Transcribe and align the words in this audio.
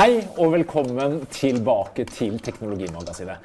Hei 0.00 0.22
og 0.40 0.54
velkommen 0.54 1.18
tilbake 1.28 2.06
til 2.08 2.38
Teknologimagasinet. 2.40 3.36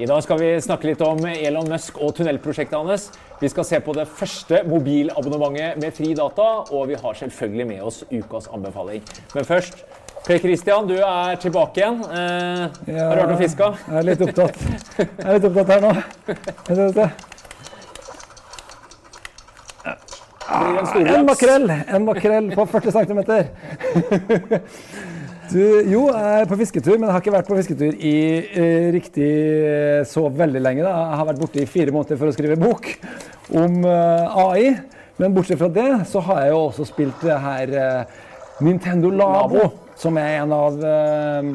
I 0.00 0.06
dag 0.08 0.22
skal 0.24 0.38
vi 0.40 0.46
snakke 0.64 0.88
litt 0.88 1.02
om 1.04 1.20
Elon 1.28 1.68
Musk 1.68 1.98
og 2.00 2.14
tunnelprosjektet 2.16 2.78
hans. 2.78 3.10
Vi 3.42 3.50
skal 3.52 3.66
se 3.68 3.76
på 3.84 3.92
det 3.92 4.06
første 4.08 4.62
mobilabonnementet 4.64 5.76
med 5.82 5.92
fri 5.92 6.14
data, 6.16 6.46
og 6.72 6.88
vi 6.88 6.96
har 6.96 7.18
selvfølgelig 7.20 7.66
med 7.74 7.84
oss 7.90 7.98
ukas 8.08 8.48
anbefaling. 8.48 9.04
Men 9.34 9.44
først 9.44 9.84
Per 10.24 10.40
Christian, 10.40 10.88
du 10.88 10.96
er 10.96 11.36
tilbake 11.44 11.82
igjen. 11.82 12.00
Eh, 12.00 12.64
har 12.88 13.12
du 13.12 13.20
vært 13.20 13.34
og 13.34 13.42
fiska? 13.44 13.68
Jeg 13.84 14.00
er 14.00 14.08
litt 14.08 14.24
opptatt. 14.30 14.56
Jeg 14.96 15.26
er 15.26 15.32
litt 15.36 15.48
opptatt 15.50 15.68
her 15.74 15.80
nå. 15.84 15.92
En? 20.48 21.04
En 21.04 21.26
makrell 21.28 21.70
En 21.70 22.04
makrell 22.08 22.48
på 22.56 22.64
40 22.72 22.96
cm. 22.96 23.20
Du, 25.48 25.60
jo, 25.88 26.02
jeg 26.12 26.42
er 26.42 26.48
på 26.48 26.58
fisketur, 26.60 26.98
men 26.98 27.06
jeg 27.06 27.14
har 27.14 27.22
ikke 27.22 27.32
vært 27.32 27.46
på 27.48 27.56
fisketur 27.56 27.94
i 28.04 28.16
eh, 28.36 28.88
riktig 28.92 29.28
eh, 29.64 30.02
så 30.04 30.26
veldig 30.28 30.60
lenge. 30.60 30.82
Da. 30.84 30.92
Jeg 30.92 31.20
har 31.20 31.28
vært 31.30 31.40
borte 31.40 31.62
i 31.62 31.68
fire 31.70 31.94
måneder 31.94 32.20
for 32.20 32.28
å 32.28 32.34
skrive 32.36 32.58
bok 32.60 32.90
om 33.56 33.78
eh, 33.88 34.36
AI. 34.44 34.66
Men 35.18 35.32
bortsett 35.34 35.60
fra 35.62 35.70
det 35.72 35.86
så 36.10 36.20
har 36.26 36.42
jeg 36.44 36.52
jo 36.52 36.58
også 36.66 36.86
spilt 36.90 37.24
det 37.24 37.38
her 37.46 37.72
eh, 37.80 38.18
Nintendo 38.66 39.08
Labo, 39.08 39.62
Labo. 39.62 39.94
som 39.96 40.20
er 40.20 40.36
en 40.42 40.52
av 40.52 40.76
eh, 40.84 41.50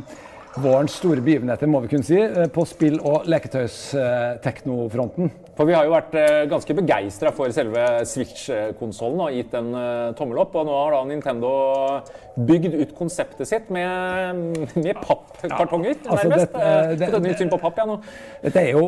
vårens 0.62 0.94
store 1.00 1.22
begivenheter, 1.26 1.66
må 1.68 1.80
vi 1.82 1.88
kunne 1.96 2.04
si, 2.06 2.20
eh, 2.22 2.46
på 2.54 2.62
spill- 2.70 3.02
og 3.02 3.26
leketøysteknofronten. 3.26 5.32
For 5.58 5.66
vi 5.70 5.74
har 5.78 5.84
jo 5.86 5.92
vært 5.94 6.14
eh, 6.18 6.46
ganske 6.50 6.74
begeistra 6.78 7.30
for 7.36 7.50
selve 7.54 7.82
Switch-konsollen 8.10 9.20
og 9.22 9.34
gitt 9.36 9.54
en 9.58 9.74
eh, 9.78 10.14
tommel 10.18 10.38
opp. 10.42 10.56
Og 10.58 10.66
nå 10.70 10.74
har 10.78 10.92
da 10.96 11.02
Nintendo 11.10 11.50
bygd 12.38 12.74
ut 12.80 12.94
konseptet 12.98 13.48
sitt 13.50 13.70
med, 13.74 14.36
med 14.76 14.96
pappkartonger, 15.04 15.96
altså 16.06 16.30
nærmest. 16.30 16.54
dette- 16.54 16.62
Eh, 16.64 16.68
det- 16.94 17.00
det, 17.00 17.08
det, 17.12 17.24
det 17.24 17.38
syn 17.38 17.50
på 17.54 17.58
papp, 17.62 17.78
ja, 17.78 17.86
nå. 17.86 18.00
det 18.44 18.56
er 18.56 18.72
jo 18.78 18.86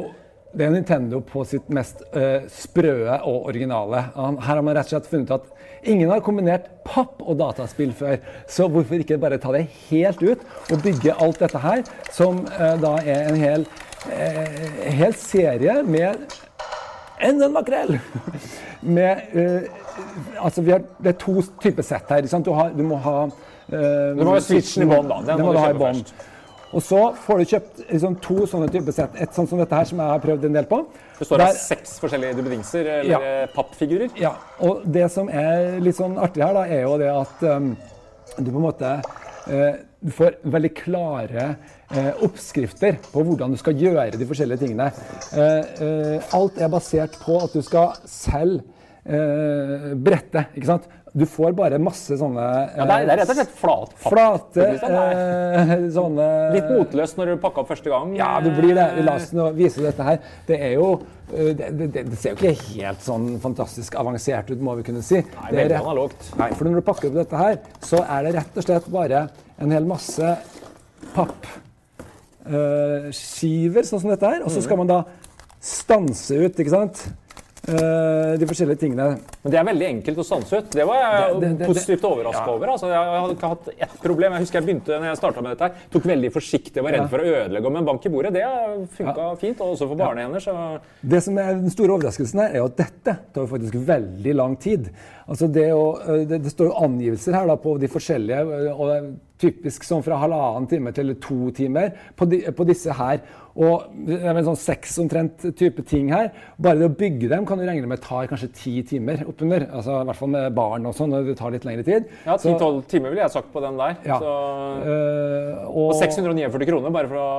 det 0.56 0.66
er 0.66 0.72
Nintendo 0.72 1.20
på 1.26 1.44
sitt 1.48 1.68
mest 1.74 2.04
uh, 2.16 2.46
sprøe 2.52 3.18
og 3.28 3.50
originale. 3.50 4.06
Her 4.16 4.38
har 4.48 4.62
man 4.64 4.78
rett 4.78 4.88
og 4.88 4.96
slett 4.96 5.10
funnet 5.12 5.34
at 5.36 5.50
ingen 5.86 6.12
har 6.12 6.24
kombinert 6.26 6.70
papp 6.88 7.20
og 7.24 7.40
dataspill 7.42 7.92
før. 7.96 8.20
Så 8.48 8.70
hvorfor 8.72 9.02
ikke 9.02 9.20
bare 9.22 9.40
ta 9.42 9.52
det 9.56 9.66
helt 9.90 10.24
ut 10.24 10.46
og 10.72 10.84
bygge 10.84 11.18
alt 11.22 11.42
dette 11.44 11.62
her, 11.64 11.84
som 12.16 12.44
uh, 12.54 12.76
da 12.82 12.96
er 13.04 13.32
en 13.32 13.42
hel, 13.42 13.66
uh, 14.08 14.86
hel 15.02 15.18
serie 15.20 15.82
med 15.84 16.24
enn 17.24 17.42
en 17.42 17.56
makrell! 17.56 17.98
Med 18.86 19.24
Altså, 20.44 20.62
vi 20.62 20.74
har, 20.74 20.84
det 21.02 21.14
er 21.14 21.16
to 21.18 21.40
typer 21.64 21.86
sett 21.88 22.10
her. 22.12 22.26
Du, 22.44 22.52
har, 22.54 22.74
du 22.76 22.84
må 22.86 23.00
ha 23.02 23.14
Du 23.72 24.20
må 24.20 24.36
ha 24.36 24.42
switchen 24.44 24.84
i 24.84 24.90
bånn, 24.92 25.08
da. 25.10 25.22
Den 25.26 25.40
må 25.42 25.48
må 25.48 25.54
du 25.56 25.62
ha 25.64 25.72
i 25.72 25.78
bånn. 25.80 26.04
Og 26.76 26.84
så 26.84 27.00
får 27.24 27.40
du 27.40 27.46
kjøpt 27.54 27.82
liksom, 27.88 28.16
to 28.24 28.46
sånne 28.52 28.68
typer 28.74 28.96
sett. 28.96 29.16
Et 29.24 29.38
sånt 29.38 29.48
som 29.50 29.62
dette 29.62 29.78
her, 29.80 29.88
som 29.88 30.02
jeg 30.04 30.12
har 30.12 30.24
prøvd 30.24 30.48
en 30.50 30.58
del 30.58 30.68
på. 30.68 30.82
Det 31.16 31.28
står 31.30 31.44
av 31.46 31.56
seks 31.56 31.98
forskjellige 32.04 32.36
duppedingser, 32.36 32.90
eller 33.00 33.12
Ja. 33.16 33.48
pappfigurer. 33.56 34.10
Ja, 34.20 34.34
og 34.60 34.84
det 34.84 35.10
som 35.14 35.30
er 35.32 35.80
litt 35.80 35.96
sånn 35.96 36.18
artig 36.20 36.44
her, 36.44 36.54
da, 36.54 36.66
er 36.68 36.82
jo 36.84 36.98
det 37.00 37.12
at 37.14 37.44
um, 37.48 37.78
du 38.38 38.52
på 38.52 38.60
en 38.60 38.66
måte 38.68 38.92
eh, 39.48 39.78
du 40.06 40.12
får 40.14 40.36
veldig 40.44 40.70
klare 40.78 41.46
eh, 41.96 42.12
oppskrifter 42.26 43.00
på 43.10 43.24
hvordan 43.26 43.56
du 43.56 43.58
skal 43.58 43.80
gjøre 43.80 44.20
de 44.20 44.28
forskjellige 44.28 44.62
tingene. 44.66 44.92
Eh, 45.34 45.82
eh, 45.82 46.36
alt 46.38 46.60
er 46.62 46.70
basert 46.70 47.16
på 47.24 47.40
at 47.42 47.56
du 47.56 47.64
skal 47.66 47.96
selge 48.06 48.64
brette. 50.02 50.48
ikke 50.58 50.66
sant? 50.66 50.88
Du 51.16 51.24
får 51.32 51.54
bare 51.56 51.78
masse 51.80 52.12
sånne 52.20 52.44
Ja, 52.76 52.84
det, 52.84 52.92
er, 52.92 53.06
det 53.08 53.14
er 53.14 53.18
rett 53.22 53.30
og 53.32 53.38
slett 53.38 53.54
flat 53.56 53.92
flate. 54.04 54.66
Er 54.84 55.16
eh, 55.64 55.86
sånne 55.96 56.26
Litt 56.52 56.68
motløst 56.74 57.16
når 57.20 57.26
du 57.32 57.36
pakker 57.46 57.64
opp 57.64 57.70
første 57.72 57.88
gang. 57.94 58.12
Ja, 58.20 58.34
det 58.44 58.52
blir 58.58 58.74
det. 58.76 58.88
La 59.08 59.14
oss 59.16 59.30
nå 59.36 59.46
vise 59.56 59.80
dette 59.86 60.04
her. 60.04 60.20
Det 60.50 60.58
er 60.60 60.74
jo 60.76 60.90
eh, 61.32 61.54
det, 61.56 61.70
det, 61.80 61.88
det 62.12 62.18
ser 62.20 62.36
jo 62.36 62.40
ikke 62.42 62.52
helt 62.76 63.00
sånn 63.06 63.40
fantastisk 63.44 63.96
avansert 64.02 64.52
ut, 64.52 64.60
må 64.60 64.76
vi 64.82 64.86
kunne 64.90 65.04
si. 65.08 65.20
Nei, 65.24 65.50
Det 65.56 65.62
er 65.64 65.72
rett- 65.78 65.86
analogt. 65.86 66.20
Nei, 66.42 66.50
for 66.52 66.64
når 66.68 66.76
du 66.82 66.84
pakker 66.92 67.08
opp 67.14 67.18
dette 67.22 67.38
her, 67.46 67.56
så 67.88 67.98
er 68.04 68.20
det 68.28 68.36
rett 68.42 68.52
og 68.60 68.64
slett 68.68 68.88
bare 69.00 69.20
en 69.64 69.72
hel 69.72 69.88
masse 69.88 70.28
pappskiver, 71.16 73.84
sånn 73.88 74.02
som 74.04 74.12
dette 74.12 74.28
her. 74.36 74.44
Og 74.44 74.52
så 74.54 74.60
skal 74.66 74.78
man 74.84 74.92
da 74.92 75.00
stanse 75.66 76.36
ut, 76.44 76.60
ikke 76.60 76.76
sant, 76.76 77.08
eh, 77.68 78.38
de 78.40 78.46
forskjellige 78.50 78.80
tingene. 78.84 79.08
Men 79.44 79.52
det 79.54 79.60
er 79.60 79.68
veldig 79.68 79.88
enkelt 79.90 80.18
å 80.22 80.26
stanse 80.28 80.58
ut. 80.60 80.70
Det 80.72 80.86
var 80.86 80.96
jeg 81.02 81.40
Det- 81.40 81.40
det- 81.50 81.58
det- 81.60 81.68
positivt 81.68 82.04
overraska 82.06 82.46
ja. 82.46 82.54
over. 82.54 82.68
Altså, 82.68 82.88
jeg 82.88 83.22
hadde 83.22 83.36
ikke 83.36 83.50
hatt 83.50 83.68
ett 83.80 84.02
problem. 84.02 84.32
Jeg 84.34 84.42
husker 84.42 84.60
jeg 84.62 84.66
begynte 84.68 85.00
når 85.00 85.06
jeg 85.12 85.18
starta 85.18 85.42
med 85.42 85.52
dette 85.58 85.62
her. 85.70 85.74
Tok 85.92 86.04
veldig 86.04 86.32
forsiktig 86.32 86.78
og 86.78 86.84
var 86.84 86.92
redd 86.92 87.02
Ja. 87.02 87.08
for 87.08 87.18
å 87.20 87.26
ødelegge. 87.26 87.72
Men 87.72 87.86
bank 87.86 88.06
i 88.06 88.10
bordet, 88.10 88.34
det 88.34 88.44
funka 88.98 89.38
fint. 89.40 89.62
Og 89.62 89.76
også 89.76 89.88
for 89.88 89.96
barnehender, 89.96 90.40
så 90.40 90.80
Det 91.04 91.24
som 91.24 91.38
er 91.38 91.54
den 91.54 91.70
store 91.70 91.90
overraskelsen 91.98 92.40
her, 92.40 92.56
er 92.56 92.64
at 92.66 92.76
dette 92.78 93.18
tar 93.34 93.48
faktisk 93.48 93.74
veldig 93.74 94.36
lang 94.36 94.56
tid. 94.58 94.90
Altså 95.28 95.52
det, 95.52 95.72
å, 95.72 95.98
det, 96.28 96.44
det 96.44 96.52
står 96.52 96.68
jo 96.68 96.74
angivelser 96.86 97.34
her 97.34 97.48
da 97.48 97.56
på 97.56 97.80
de 97.80 97.88
forskjellige, 97.88 98.76
og 98.78 98.88
det 98.88 98.98
er 98.98 99.14
typisk 99.42 99.84
sånn 99.84 100.04
fra 100.06 100.20
halvannen 100.22 100.68
time 100.70 100.94
til 100.96 101.16
to 101.22 101.50
timer 101.56 101.92
på, 102.16 102.28
de, 102.30 102.44
på 102.56 102.68
disse 102.68 102.94
her. 102.96 103.24
Og 103.56 103.86
sånn 104.44 104.58
seks 104.60 104.98
omtrent 105.00 105.46
type 105.56 105.84
ting 105.88 106.10
her. 106.12 106.28
Bare 106.60 106.80
det 106.82 106.90
å 106.90 106.96
bygge 107.00 107.30
dem 107.32 107.46
kan 107.48 107.60
du 107.60 107.64
regne 107.64 107.88
med 107.88 108.02
tar 108.04 108.28
kanskje 108.28 108.50
ti 108.56 108.74
timer 108.88 109.24
oppunder. 109.30 109.68
Altså 109.72 110.02
i 110.02 110.10
hvert 110.10 110.20
fall 110.20 110.32
med 110.34 110.58
barn 110.58 110.90
og 110.90 110.96
sånn, 110.98 111.14
når 111.14 111.30
det 111.30 111.38
tar 111.40 111.56
litt 111.56 111.68
lengre 111.68 111.86
tid. 111.88 112.10
ja, 112.26 112.36
10-12 112.36 112.82
timer 112.92 113.16
ville 113.16 113.24
jeg 113.24 113.36
sagt 113.38 113.52
på 113.56 113.64
den 113.64 113.80
der. 113.80 113.96
Ja. 114.04 114.20
Så, 114.20 114.36
uh, 114.84 115.72
og 115.72 115.96
649 116.02 116.68
kroner, 116.68 116.96
bare 116.96 117.12
for 117.12 117.22
å, 117.22 117.30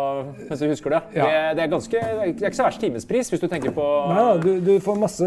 mens 0.49 0.65
du 0.65 0.69
husker 0.71 0.97
det. 0.97 1.03
Ja. 1.19 1.29
det. 1.29 1.43
Det 1.59 1.67
er 1.67 1.73
ganske, 1.77 2.05
det 2.07 2.29
er 2.33 2.51
ikke 2.51 2.61
så 2.63 2.69
verst 2.71 2.85
timespris 2.85 3.33
hvis 3.33 3.45
du 3.45 3.49
tenker 3.53 3.75
på 3.77 3.87
Nei 4.07 4.25
du, 4.41 4.53
du 4.65 4.73
får 4.83 4.97
masse 5.01 5.27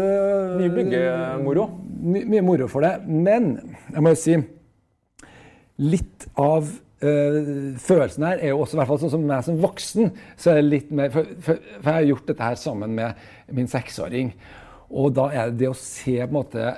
mye 0.58 0.72
byggemoro. 0.74 1.68
my, 2.02 2.24
mye 2.34 2.42
moro 2.46 2.66
for 2.70 2.86
det. 2.86 2.96
Men 3.06 3.52
jeg 3.92 4.02
må 4.02 4.14
jo 4.14 4.18
si 4.18 4.40
litt 5.80 6.26
av 6.40 6.68
eh, 7.02 7.76
følelsen 7.80 8.26
her 8.28 8.42
er 8.42 8.52
jo 8.52 8.62
også, 8.62 8.76
i 8.76 8.80
hvert 8.80 8.90
fall 8.90 9.00
sånn 9.02 9.14
som 9.16 9.26
meg 9.28 9.44
som 9.46 9.60
voksen, 9.62 10.12
så 10.36 10.52
er 10.52 10.60
det 10.60 10.68
litt 10.68 10.94
mer 10.94 11.12
For, 11.14 11.34
for, 11.40 11.60
for 11.78 11.90
jeg 11.90 11.98
har 11.98 12.08
gjort 12.10 12.30
dette 12.32 12.50
her 12.50 12.60
sammen 12.60 12.96
med 12.98 13.54
min 13.56 13.70
seksåring. 13.70 14.34
Og 14.90 15.12
da 15.16 15.28
er 15.32 15.50
det 15.50 15.62
det 15.62 15.70
å 15.70 15.78
se 15.78 16.18
på 16.18 16.28
en 16.28 16.38
måte 16.40 16.72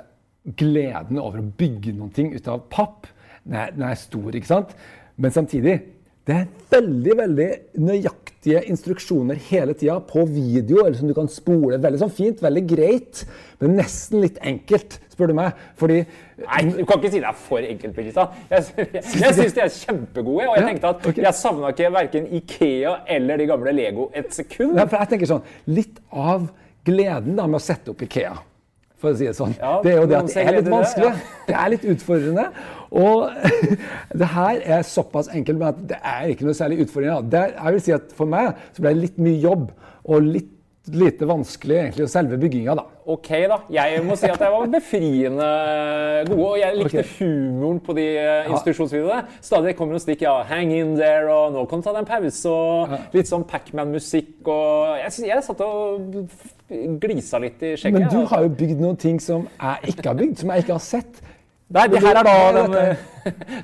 gleden 0.59 1.21
over 1.21 1.39
å 1.39 1.51
bygge 1.57 1.95
noen 1.95 2.13
ting 2.13 2.33
ut 2.33 2.47
av 2.51 2.65
papp. 2.71 3.07
Den 3.43 3.57
er, 3.59 3.73
den 3.75 3.85
er 3.87 3.99
stor, 3.99 4.29
ikke 4.35 4.51
sant? 4.51 4.73
Men 5.19 5.33
samtidig 5.35 5.77
det 6.23 6.35
er 6.37 6.51
veldig 6.71 7.13
veldig 7.19 7.45
nøyaktige 7.83 8.61
instruksjoner 8.71 9.39
hele 9.49 9.73
tida 9.75 9.97
på 10.07 10.23
video, 10.29 10.85
eller 10.85 10.95
som 10.95 11.09
du 11.09 11.15
kan 11.17 11.27
spole. 11.31 11.79
Veldig 11.83 11.99
sånn 11.99 12.13
fint, 12.15 12.39
veldig 12.43 12.63
greit, 12.69 13.23
men 13.59 13.75
nesten 13.75 14.23
litt 14.23 14.39
enkelt, 14.39 15.01
spør 15.11 15.33
du 15.33 15.35
meg. 15.41 15.59
Fordi 15.79 15.99
Nei, 16.45 16.61
du 16.69 16.85
kan 16.87 17.01
ikke 17.01 17.11
si 17.11 17.19
det 17.19 17.27
er 17.27 17.41
for 17.43 17.67
enkelt, 17.67 17.95
Birgitta. 17.97 18.25
Jeg, 18.53 18.71
jeg, 18.95 19.03
jeg 19.03 19.35
syns 19.35 19.57
de 19.57 19.65
er 19.65 19.75
kjempegode. 19.75 20.47
Og 20.47 20.55
jeg 20.57 20.69
tenkte 20.69 20.93
at 20.93 21.21
jeg 21.25 21.39
savna 21.41 21.73
ikke 21.75 21.91
verken 21.97 22.31
Ikea 22.39 22.95
eller 23.17 23.43
de 23.43 23.49
gamle 23.51 23.75
Lego 23.75 24.07
et 24.15 24.31
sekund. 24.35 24.77
Nei, 24.79 24.87
for 24.87 25.03
jeg 25.03 25.13
tenker 25.15 25.33
sånn, 25.35 25.53
Litt 25.75 25.99
av 26.09 26.47
gleden 26.87 27.35
da 27.35 27.51
med 27.51 27.59
å 27.59 27.63
sette 27.63 27.91
opp 27.91 28.07
Ikea, 28.07 28.31
for 29.03 29.11
å 29.11 29.19
si 29.19 29.27
det 29.27 29.35
sånn, 29.37 29.53
Ja, 29.59 29.75
det 29.83 29.91
er 29.93 29.99
jo 30.01 30.07
det 30.09 30.17
at 30.21 30.31
det 30.33 30.45
er 30.47 30.57
litt 30.57 30.71
vanskelig. 30.71 31.11
det, 31.11 31.27
ja. 31.27 31.45
Det 31.51 31.55
er 31.59 31.71
litt 31.75 31.85
utfordrende. 31.93 32.45
Og 32.93 33.29
det 34.23 34.27
her 34.33 34.61
er 34.77 34.83
såpass 34.87 35.27
enkelt 35.33 35.59
med 35.59 35.67
at 35.73 35.79
det 35.91 35.97
er 36.15 36.31
ikke 36.33 36.47
noe 36.47 36.55
særlig 36.57 36.85
utfordrende. 36.87 37.29
Det, 37.33 37.39
er- 37.43 37.55
jeg 37.59 37.77
vil 37.77 37.85
si 37.89 37.95
at 37.99 38.13
For 38.15 38.29
meg 38.29 38.53
så 38.71 38.85
ble 38.85 38.93
det 38.95 39.01
litt 39.09 39.17
mye 39.27 39.39
jobb 39.43 39.69
og 40.03 40.27
litt 40.31 40.49
lite 40.91 41.25
vanskelig 41.25 41.77
egentlig, 41.77 42.09
selve 42.11 42.37
bygginga. 42.37 42.75
da. 42.75 42.83
Ok, 43.05 43.29
da. 43.47 43.57
Jeg 43.71 44.01
må 44.03 44.15
si 44.19 44.27
at 44.27 44.41
jeg 44.41 44.51
var 44.51 44.67
befriende 44.71 45.47
gode. 46.27 46.39
Og 46.43 46.57
jeg 46.59 46.77
likte 46.77 47.03
okay. 47.03 47.11
humoren 47.19 47.79
på 47.83 47.95
de 47.95 48.07
eh, 48.19 48.49
institusjonsvideoene. 48.51 49.37
Stadig 49.41 49.75
kommer 49.77 49.95
noen 49.95 50.03
stikk. 50.03 50.25
ja, 50.27 50.35
'Hang 50.43 50.73
in 50.73 50.95
there', 50.99 51.31
og 51.31 51.53
'Nå 51.53 51.65
kan 51.65 51.79
du 51.79 51.83
ta 51.83 51.93
deg 51.95 52.03
en 52.03 52.11
pause', 52.11 52.49
og 52.49 52.89
litt 53.13 53.27
sånn 53.27 53.47
Pacman-musikk. 53.47 54.47
og 54.47 54.97
jeg, 54.99 55.27
jeg 55.27 55.43
satt 55.43 55.61
og 55.61 56.27
glisa 56.99 57.39
litt 57.39 57.63
i 57.63 57.75
skjegget. 57.75 57.99
Men 57.99 58.09
du 58.09 58.25
har 58.25 58.43
jo 58.43 58.49
bygd 58.49 58.79
noen 58.81 58.97
ting 58.97 59.21
som 59.21 59.47
jeg 59.61 59.95
ikke 59.95 60.09
har 60.09 60.19
bygd, 60.19 60.37
som 60.39 60.49
jeg 60.49 60.65
ikke 60.65 60.73
har 60.73 60.83
sett. 60.83 61.21
Nei, 61.73 61.87
det 61.89 62.03
her 62.03 62.19
er 62.19 62.27
da 62.27 62.33
er 62.47 62.55
den, 62.59 62.73
dette? 62.77 63.09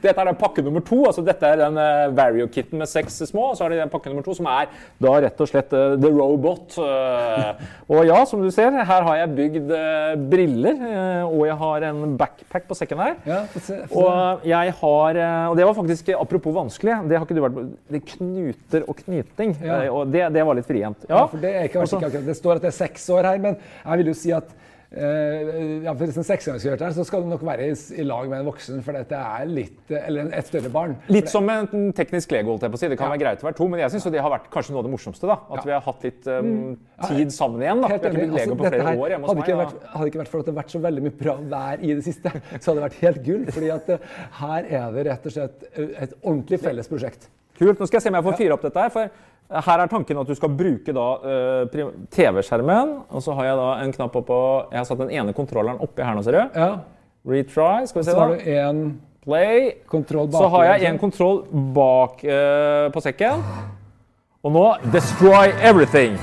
dette 0.02 0.14
er 0.24 0.28
da 0.30 0.32
pakke 0.40 0.64
nummer 0.64 0.82
to. 0.88 1.02
altså 1.10 1.22
Dette 1.28 1.46
er 1.46 1.60
den 1.60 1.76
uh, 1.78 2.08
Vario-kitten 2.16 2.80
med 2.80 2.88
seks 2.90 3.18
små. 3.28 3.50
og 3.52 3.58
Så 3.60 3.66
er 3.66 3.74
det 3.76 3.80
den 3.84 3.92
pakke 3.92 4.10
nummer 4.10 4.24
to 4.26 4.34
som 4.38 4.48
er 4.50 4.70
da 5.04 5.12
rett 5.26 5.42
og 5.44 5.50
slett 5.52 5.74
uh, 5.76 5.98
The 6.00 6.12
Robot. 6.16 6.78
Uh, 6.80 7.60
og 7.92 8.08
ja, 8.08 8.22
som 8.30 8.42
du 8.42 8.48
ser, 8.56 8.72
her 8.88 9.06
har 9.10 9.20
jeg 9.20 9.34
bygd 9.38 9.74
uh, 9.76 10.14
briller. 10.32 10.80
eh, 10.90 11.26
og 11.28 11.44
jeg 11.50 11.58
har 11.60 11.86
en 11.90 12.16
backpack 12.18 12.66
på 12.70 12.78
sekken 12.80 13.02
her. 13.04 13.18
Ja, 13.30 13.42
for 13.52 13.68
se. 13.68 13.78
Og 14.00 14.48
jeg 14.48 14.74
har 14.80 15.20
eh, 15.20 15.50
Og 15.52 15.58
det 15.60 15.68
var 15.68 15.76
faktisk, 15.78 16.10
apropos 16.18 16.56
vanskelig, 16.56 16.96
det 17.10 17.20
har 17.20 17.28
ikke 17.28 17.38
du 17.38 17.44
vært 17.46 17.58
på. 17.60 17.66
Det 17.94 18.02
knuter 18.16 18.88
og 18.90 19.04
knyting. 19.04 19.54
Ja. 19.62 19.84
eh, 19.84 19.92
Og 19.94 20.10
det, 20.14 20.24
det 20.34 20.46
var 20.48 20.58
litt 20.58 20.72
vrient. 20.72 21.06
Ja, 21.12 21.26
for 21.30 21.38
det, 21.44 21.52
er 21.54 21.68
ikke, 21.70 21.84
Også, 21.84 22.00
ikke 22.00 22.10
akkurat, 22.14 22.26
det 22.32 22.38
står 22.40 22.58
at 22.62 22.66
det 22.66 22.72
er 22.74 22.80
seks 22.80 23.06
år 23.14 23.28
her, 23.34 23.44
men 23.44 23.60
jeg 23.84 24.02
vil 24.04 24.12
jo 24.14 24.18
si 24.24 24.34
at 24.40 24.50
eh, 24.56 24.66
ja, 24.90 25.94
Hvis 25.94 26.18
en 26.18 26.26
seksåring 26.26 26.64
gjøre 26.64 26.80
det, 26.80 26.88
her, 26.88 26.94
så 26.98 27.04
skal 27.06 27.22
du 27.22 27.28
nok 27.30 27.44
være 27.46 27.68
i, 27.70 27.74
i 28.02 28.06
lag 28.08 28.26
med 28.32 28.40
en 28.42 28.48
voksen, 28.50 28.80
for 28.86 28.98
dette 28.98 29.14
er 29.14 29.46
litt 29.50 29.92
eh, 29.94 30.08
Eller 30.10 30.32
et 30.34 30.48
større 30.50 30.72
barn. 30.74 30.96
Litt 31.14 31.30
som 31.30 31.46
en 31.54 31.92
teknisk 31.96 32.34
lego, 32.34 32.56
holdt 32.56 32.66
jeg 32.66 32.74
på 32.74 32.80
å 32.80 32.82
si. 32.82 32.90
Det 32.90 32.98
kan 33.00 33.12
være 33.14 33.22
greit 33.22 33.44
å 33.46 33.50
være 33.50 33.58
to, 33.60 33.68
men 33.70 33.84
jeg 33.84 33.94
syns 33.94 34.08
det 34.10 34.24
har 34.26 34.34
vært 34.34 34.50
kanskje 34.54 34.74
noe 34.74 34.82
av 34.82 34.90
det 34.90 34.94
morsomste. 34.96 35.30
da. 35.30 35.38
At 35.50 35.60
Ja. 35.62 35.66
vi 35.70 35.76
har 35.78 35.86
hatt 35.86 36.04
litt 36.10 36.28
um, 36.34 36.78
tid 37.06 37.34
sammen 37.36 37.62
igjen. 37.62 37.82
da. 37.84 37.88
Vi 37.88 37.94
har 37.94 38.02
ikke 38.02 38.16
blitt 38.18 38.36
lego 38.40 38.56
Altså, 38.56 38.62
på 38.64 38.70
flere 38.74 38.88
her 38.90 39.04
år 39.06 39.14
hjemme 39.16 39.30
hos 39.30 39.40
meg. 39.44 39.56
vært, 39.62 39.88
hadde 39.94 40.12
ikke 40.14 40.24
vært 40.24 40.34
for 40.34 40.40
at 40.40 40.46
det 40.50 40.54
har 40.56 40.62
vært 40.64 40.76
så 40.78 40.84
veldig 40.90 41.04
mye 41.06 41.18
bra 41.24 41.36
vær 41.54 41.84
i 41.86 41.94
det 41.94 42.04
siste, 42.10 42.34
så 42.58 42.64
hadde 42.72 42.78
det 42.80 42.88
vært 42.90 43.02
helt 43.06 43.24
gull. 43.30 43.46
fordi 43.60 43.70
at 43.78 43.90
eh, 43.90 44.14
her 44.42 44.72
er 44.82 44.92
det 44.98 45.06
rett 45.12 45.26
og 45.30 45.38
slett 45.38 45.68
eh, 45.76 45.94
et 46.08 46.18
ordentlig 46.24 46.60
felles 46.66 46.90
prosjekt. 46.90 47.30
Kult. 47.60 47.76
Nå 47.78 47.86
skal 47.90 47.98
jeg 48.00 48.04
se 48.08 48.10
om 48.10 48.16
jeg 48.16 48.24
får 48.24 48.38
fyre 48.40 48.56
opp 48.56 48.62
dette 48.64 48.80
her. 48.86 48.90
for 48.94 49.10
her 49.50 49.82
er 49.82 49.90
tanken 49.90 50.20
at 50.22 50.30
du 50.30 50.36
skal 50.38 50.52
bruke 50.54 50.94
da 50.94 51.08
eh, 51.26 51.84
TV-skjermen. 52.14 52.96
Og 53.10 53.24
så 53.26 53.34
har 53.38 53.50
jeg 53.50 53.58
da 53.58 53.70
en 53.84 53.94
knapp 53.96 54.18
oppå 54.22 54.40
Jeg 54.70 54.78
har 54.78 54.86
satt 54.86 55.02
den 55.02 55.14
ene 55.16 55.34
kontrolleren 55.34 55.82
oppi 55.82 56.06
her 56.06 56.18
nå, 56.18 56.24
ser 56.26 56.38
du. 56.38 56.60
Ja, 56.60 56.72
Retry. 57.30 57.86
Skal 57.90 58.02
vi 58.02 58.06
se, 58.06 58.12
Så 58.12 58.20
har 58.20 58.30
da. 58.30 58.36
du 58.38 58.52
én 58.54 58.84
Play. 59.26 59.72
kontroll 59.90 60.30
bak. 60.30 60.42
Så 60.42 60.48
har 60.54 60.64
jeg 60.66 60.86
en 60.90 60.98
kontroll 61.02 61.42
bak 61.76 62.22
uh, 62.24 62.88
på 62.94 63.02
sekken. 63.04 63.42
Og 64.46 64.54
nå 64.56 64.64
destroy 64.94 65.52
everything. 65.60 66.16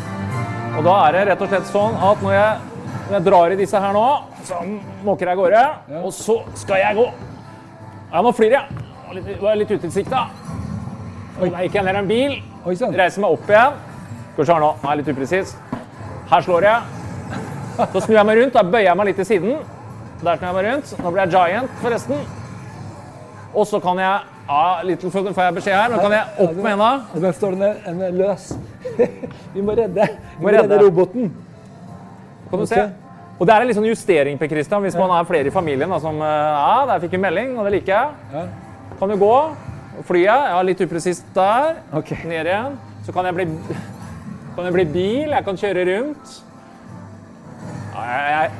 Og 0.79 0.85
da 0.87 0.95
er 1.07 1.19
det 1.19 1.27
rett 1.29 1.45
og 1.45 1.51
slett 1.53 1.69
sånn 1.69 1.99
at 2.01 2.25
når 2.25 2.33
jeg, 2.33 2.81
når 3.11 3.15
jeg 3.19 3.27
drar 3.29 3.53
i 3.53 3.59
disse 3.61 3.83
her 3.85 3.93
nå, 3.97 4.07
så 4.49 4.63
måker 5.05 5.29
jeg 5.29 5.37
av 5.37 5.43
gårde. 5.43 5.63
Og 6.01 6.13
så 6.17 6.39
skal 6.57 6.81
jeg 6.81 6.99
gå. 7.03 7.07
Ja, 8.13 8.23
nå 8.25 8.33
flyr 8.33 8.57
jeg. 8.57 8.83
Var 9.07 9.19
litt, 9.21 9.31
var 9.43 9.61
litt 9.61 9.77
utilsikta. 9.77 10.25
Og 11.37 11.51
der 11.51 11.67
gikk 11.67 11.75
jeg 11.77 11.85
ned 11.85 11.99
en 12.01 12.09
bil. 12.09 12.37
Oi 12.67 12.75
sånn. 12.79 12.95
Reiser 12.97 13.25
meg 13.25 13.35
opp 13.37 13.51
igjen. 13.51 13.81
Skal 14.33 14.43
vi 14.43 14.47
se 14.49 14.55
her 14.55 14.63
nå. 14.63 14.71
Nå 14.83 14.89
er 14.89 14.95
jeg 14.95 15.03
litt 15.03 15.11
upresis. 15.15 15.57
Her 16.31 16.47
slår 16.47 16.67
jeg. 16.67 17.03
Så 17.93 18.05
snur 18.07 18.17
jeg 18.17 18.29
meg 18.31 18.41
rundt. 18.41 18.57
Da 18.57 18.65
bøyer 18.65 18.89
jeg 18.89 19.01
meg 19.01 19.11
litt 19.11 19.21
til 19.21 19.29
siden. 19.29 19.59
Der 20.23 20.41
snur 20.41 20.49
jeg 20.49 20.57
meg 20.57 20.69
rundt. 20.71 20.95
Nå 21.03 21.13
blir 21.13 21.27
jeg 21.27 21.35
giant, 21.37 21.77
forresten. 21.83 22.25
Og 23.57 23.69
så 23.69 23.81
kan 23.81 24.01
jeg 24.01 24.33
ja, 24.47 24.83
Little 24.87 25.11
Foot 25.11 25.33
får 25.35 25.49
jeg 25.49 25.55
beskjed 25.57 25.75
her. 25.75 25.91
Nå 25.91 25.99
kan 26.03 26.13
jeg 26.15 26.45
opp 26.45 26.59
med 26.61 26.71
henda. 26.71 26.91
Der 27.25 27.35
står 27.35 27.57
det 27.59 27.71
en, 27.91 28.03
løs. 28.15 28.53
Vi 29.57 29.65
må 29.65 29.75
redde, 29.75 30.05
vi 30.37 30.45
må 30.45 30.53
redde. 30.53 30.77
roboten. 30.83 31.31
Kan 32.51 32.61
du 32.61 32.67
se. 32.69 32.83
Og 33.41 33.49
det 33.49 33.55
er 33.55 33.65
en 33.65 33.69
litt 33.71 33.77
sånn 33.77 33.89
justering 33.89 34.37
Per 34.41 34.49
Christian, 34.49 34.85
hvis 34.85 34.97
man 34.97 35.11
er 35.17 35.25
flere 35.29 35.49
i 35.49 35.53
familien 35.53 35.91
da, 35.93 35.97
som 36.01 36.21
eh, 36.25 36.35
Ja, 36.57 36.85
der 36.91 37.01
fikk 37.03 37.17
vi 37.17 37.21
melding, 37.25 37.55
og 37.57 37.67
det 37.67 37.73
liker 37.79 37.93
jeg. 37.93 38.37
Ja. 38.37 38.45
Kan 39.01 39.13
du 39.13 39.17
gå? 39.21 39.33
Flyr 40.05 40.23
jeg? 40.27 40.51
Ja, 40.53 40.61
litt 40.67 40.81
upresist 40.85 41.25
der. 41.35 41.79
Okay. 41.97 42.19
Ned 42.29 42.47
igjen. 42.51 42.77
Så 43.07 43.13
kan 43.17 43.25
jeg 43.29 43.35
bli 43.39 43.47
Kan 44.57 44.65
jeg 44.69 44.73
bli 44.77 44.85
bil. 44.85 45.31
Jeg 45.33 45.45
kan 45.47 45.57
kjøre 45.61 45.85
rundt. 45.89 46.37
Jeg, 47.97 48.31
jeg, 48.31 48.51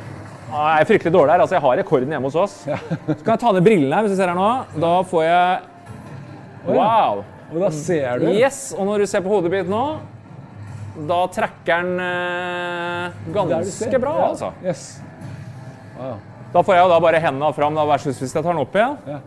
jeg 0.51 0.81
er 0.81 0.89
fryktelig 0.89 1.13
dårlig 1.13 1.33
her. 1.35 1.41
Altså, 1.45 1.57
jeg 1.59 1.65
har 1.67 1.77
rekorden 1.83 2.13
hjemme 2.15 2.31
hos 2.31 2.37
oss. 2.41 2.57
Så 2.65 3.17
kan 3.23 3.35
jeg 3.35 3.41
ta 3.45 3.53
ned 3.57 3.65
brillene 3.67 3.95
her, 3.99 4.07
hvis 4.07 4.15
du 4.17 4.21
ser 4.21 4.33
her 4.33 4.39
nå. 4.39 4.51
Da 4.81 4.93
får 5.11 5.25
jeg 5.27 5.73
Wow! 6.67 7.21
Og 7.53 7.61
da 7.63 7.69
ser 7.71 8.19
du. 8.25 8.27
Yes, 8.35 8.73
og 8.75 8.89
når 8.89 9.05
du 9.05 9.07
ser 9.07 9.23
på 9.23 9.31
hodet 9.31 9.53
mitt 9.53 9.69
nå, 9.71 9.83
da 11.07 11.19
trekker 11.31 11.85
den 11.85 12.01
eh, 12.03 13.21
ganske 13.37 14.01
bra, 14.03 14.15
Ja. 14.19 14.25
altså. 14.33 14.49
Yes. 14.65 14.87
Wow. 15.99 16.17
Da 16.57 16.63
får 16.67 16.75
jeg 16.75 16.83
jo 16.83 16.91
da 16.91 16.99
bare 17.05 17.21
hendene 17.23 17.53
fram 17.55 17.77
da, 17.79 17.85
versus 17.87 18.19
hvis 18.19 18.35
jeg 18.35 18.43
tar 18.43 18.51
den 18.57 18.63
opp 18.65 18.75
igjen. 18.75 18.97
Ja. 19.07 19.21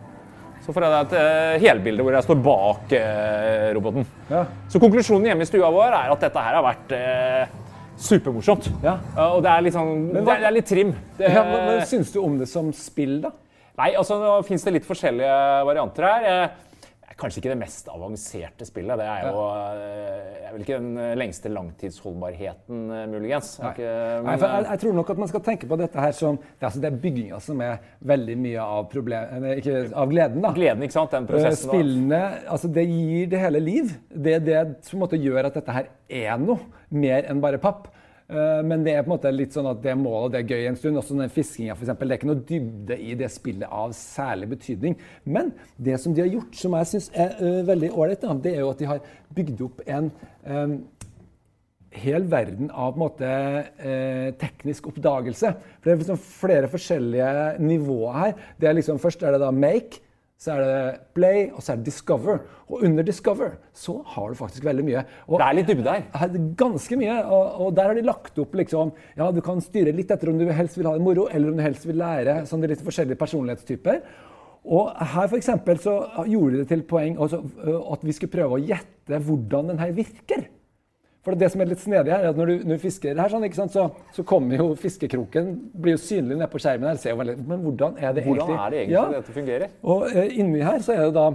Så 0.70 0.74
får 0.76 0.84
jeg 0.86 1.02
et 1.02 1.14
eh, 1.18 1.54
helbilde 1.64 2.04
hvor 2.06 2.14
jeg 2.14 2.22
står 2.28 2.36
bak 2.44 2.92
eh, 2.94 3.64
roboten. 3.74 4.04
Ja. 4.30 4.44
Så 4.70 4.78
konklusjonen 4.78 5.26
hjemme 5.26 5.42
i 5.42 5.48
stua 5.48 5.66
vår 5.74 5.96
er 5.98 6.12
at 6.14 6.22
dette 6.22 6.44
her 6.46 6.58
har 6.60 6.62
vært 6.62 6.92
eh, 6.94 7.56
supermorsomt. 7.98 8.68
Ja. 8.84 8.94
Og 9.32 9.40
det 9.42 9.50
er 9.50 9.64
litt 9.66 9.74
sånn 9.74 9.90
det, 10.14 10.22
hva- 10.22 10.36
er, 10.36 10.44
det 10.44 10.48
er 10.52 10.54
litt 10.60 10.68
trim. 10.70 10.92
Det, 11.18 11.26
Ja, 11.34 11.42
men, 11.48 11.64
men 11.72 11.82
Syns 11.90 12.12
du 12.14 12.20
om 12.22 12.38
det 12.38 12.46
som 12.52 12.70
spill, 12.76 13.18
da? 13.24 13.32
Nei, 13.80 13.90
altså 13.98 14.20
nå 14.20 14.36
fins 14.46 14.62
det 14.66 14.76
litt 14.78 14.86
forskjellige 14.86 15.34
varianter 15.66 16.06
her. 16.06 16.48
Eh, 17.20 17.22
Kanskje 17.22 17.40
ikke 17.42 17.52
det 17.52 17.58
mest 17.60 17.88
avanserte 17.92 18.64
spillet. 18.66 18.96
Det 18.96 19.06
er 19.06 19.26
jo 19.28 19.42
eh, 19.52 20.46
er 20.48 20.52
vel 20.54 20.62
ikke 20.64 20.78
den 20.80 20.96
eh, 20.98 21.14
lengste 21.20 21.50
langtidsholdbarheten, 21.52 22.80
eh, 22.96 23.06
muligens. 23.12 23.58
Nei. 23.60 23.72
ikke- 23.74 24.22
Nei, 24.24 24.36
for 24.38 24.46
jeg, 24.48 24.64
jeg 24.70 24.80
tror 24.80 24.94
nok 24.94 25.10
at 25.10 25.18
man 25.18 25.28
skal 25.28 25.40
tenke 25.40 25.68
på 25.68 25.76
dette 25.78 26.00
her 26.00 26.12
som 26.12 26.36
Det 26.38 26.62
er, 26.62 26.66
altså, 26.66 26.80
det 26.80 26.92
er 26.92 26.96
bygginga 27.02 27.40
som 27.40 27.60
er 27.60 27.78
veldig 28.04 28.36
mye 28.38 28.58
av, 28.60 28.88
problem, 28.90 29.44
ikke, 29.56 29.92
av 29.94 30.08
gleden. 30.10 30.40
da. 30.42 30.52
Gleden, 30.52 30.82
ikke 30.82 30.92
sant? 30.96 31.10
Den 31.10 31.24
Eh, 31.24 31.26
prosessen. 31.26 31.70
Spillene 31.70 32.22
altså 32.48 32.72
det 32.72 32.86
gir 32.88 33.26
det 33.30 33.38
hele 33.40 33.60
liv. 33.60 33.96
Det 34.10 34.34
er 34.34 34.40
det 34.40 34.84
som 34.84 35.00
gjør 35.00 35.46
at 35.46 35.54
dette 35.54 35.72
her 35.72 35.86
er 36.08 36.38
noe 36.38 36.58
mer 36.90 37.22
enn 37.28 37.40
bare 37.40 37.58
papp. 37.58 37.88
Eh, 38.30 38.62
Men 38.62 38.84
det 38.86 38.94
er 38.94 39.02
på 39.02 39.10
en 39.10 39.16
måte 39.16 39.32
litt 39.34 39.56
sånn 39.56 39.68
at 39.70 39.82
det 39.82 39.96
målet, 39.98 40.34
det 40.34 40.40
er 40.40 40.54
gøy 40.54 40.68
en 40.70 40.78
stund. 40.78 41.00
Også 41.00 41.16
den 41.18 41.32
fiskinga, 41.34 41.74
f.eks. 41.74 41.90
Det 41.90 42.06
er 42.06 42.18
ikke 42.18 42.30
noe 42.30 42.44
dybde 42.46 42.98
i 43.00 43.16
det 43.18 43.30
spillet 43.34 43.66
av 43.66 43.94
særlig 43.96 44.52
betydning. 44.54 44.96
Men 45.24 45.52
det 45.76 45.98
som 46.02 46.14
de 46.14 46.24
har 46.24 46.30
gjort, 46.30 46.54
som 46.56 46.78
jeg 46.78 46.90
syns 46.92 47.10
er 47.14 47.36
eh, 47.40 47.60
veldig 47.66 47.92
ålreit, 47.92 48.26
det 48.44 48.54
er 48.54 48.62
jo 48.62 48.72
at 48.72 48.82
de 48.82 48.90
har 48.90 49.04
bygd 49.34 49.62
opp 49.66 49.82
en 49.86 50.10
um, 50.46 50.76
hel 52.00 52.26
verden 52.30 52.70
av 52.70 52.98
måte, 52.98 53.26
eh, 53.26 54.30
teknisk 54.38 54.86
oppdagelse. 54.92 55.50
For 55.80 55.90
Det 55.90 55.92
er 55.96 56.02
liksom 56.04 56.22
flere 56.22 56.70
forskjellige 56.70 57.58
nivåer 57.58 58.20
her. 58.20 58.34
Er 58.62 58.78
liksom, 58.78 59.00
først 59.02 59.22
er 59.22 59.34
det 59.34 59.42
da 59.42 59.50
make, 59.50 59.98
så 60.40 60.54
er 60.54 60.62
det 60.64 61.00
play, 61.12 61.42
og 61.52 61.60
så 61.60 61.74
er 61.74 61.80
det 61.80 61.90
discover. 61.90 62.38
Og 62.70 62.86
under 62.86 63.04
discover 63.04 63.58
så 63.76 63.98
har 64.14 64.30
du 64.30 64.38
faktisk 64.38 64.64
veldig 64.64 64.84
mye. 64.86 65.02
Og 65.28 65.36
Det 65.36 65.46
er 65.46 65.56
litt 65.58 65.68
dybde 65.68 65.92
her. 65.92 66.06
her 66.16 66.32
er 66.38 66.46
ganske 66.56 66.96
mye, 66.96 67.16
og, 67.26 67.60
og 67.66 67.74
der 67.76 67.90
har 67.90 67.98
de 67.98 68.06
lagt 68.06 68.40
opp 68.40 68.56
liksom 68.56 68.94
Ja, 69.18 69.28
du 69.30 69.42
kan 69.44 69.60
styre 69.60 69.92
litt 69.92 70.10
etter 70.10 70.32
om 70.32 70.38
du 70.40 70.46
helst 70.48 70.78
vil 70.78 70.88
ha 70.88 70.94
det 70.96 71.04
moro, 71.04 71.28
eller 71.28 71.52
om 71.52 71.60
du 71.60 71.64
helst 71.64 71.84
vil 71.84 72.00
lære 72.00 72.46
sånne 72.48 72.70
litt 72.72 72.84
forskjellige 72.86 73.20
personlighetstyper. 73.20 74.00
Og 74.64 74.96
her 75.12 75.28
for 75.28 75.76
så 75.80 75.94
gjorde 76.28 76.56
de 76.56 76.62
det 76.62 76.68
til 76.68 76.82
poeng 76.88 77.20
altså, 77.20 77.42
at 77.92 78.02
vi 78.04 78.12
skulle 78.16 78.32
prøve 78.32 78.56
å 78.56 78.64
gjette 78.64 79.20
hvordan 79.24 79.72
den 79.72 79.80
her 79.80 79.92
virker. 79.96 80.48
For 81.20 81.36
det 81.36 81.50
som 81.52 81.60
er 81.60 81.68
litt 81.68 81.82
snedig 81.82 82.12
her, 82.14 82.22
er 82.24 82.32
at 82.32 82.38
når 82.38 82.48
du, 82.48 82.54
når 82.64 82.78
du 82.78 82.82
fisker 82.86 83.18
her, 83.20 83.28
sånn, 83.52 83.68
så, 83.68 83.82
så 84.16 84.24
kommer 84.24 84.56
jo 84.56 84.70
fiskekroken 84.80 85.50
blir 85.76 85.98
jo 85.98 86.00
synlig 86.00 86.38
nede 86.38 86.48
på 86.48 86.60
skjermen. 86.62 86.88
her, 86.88 87.00
ser 87.02 87.12
jo 87.12 87.20
veldig, 87.20 87.36
Men 87.50 87.64
hvordan 87.66 87.98
er 88.00 88.14
det 88.16 88.24
Hvordan 88.24 88.48
egentlig? 88.48 88.64
er 88.64 88.70
det 88.70 88.78
egentlig 88.80 88.96
Ja, 88.96 89.04
dette 89.18 89.36
fungerer? 89.36 89.74
og 89.84 90.06
uh, 90.08 90.38
inni 90.40 90.62
her 90.64 90.80
så 90.86 90.96
er 90.96 91.02
det 91.04 91.14
da 91.18 91.26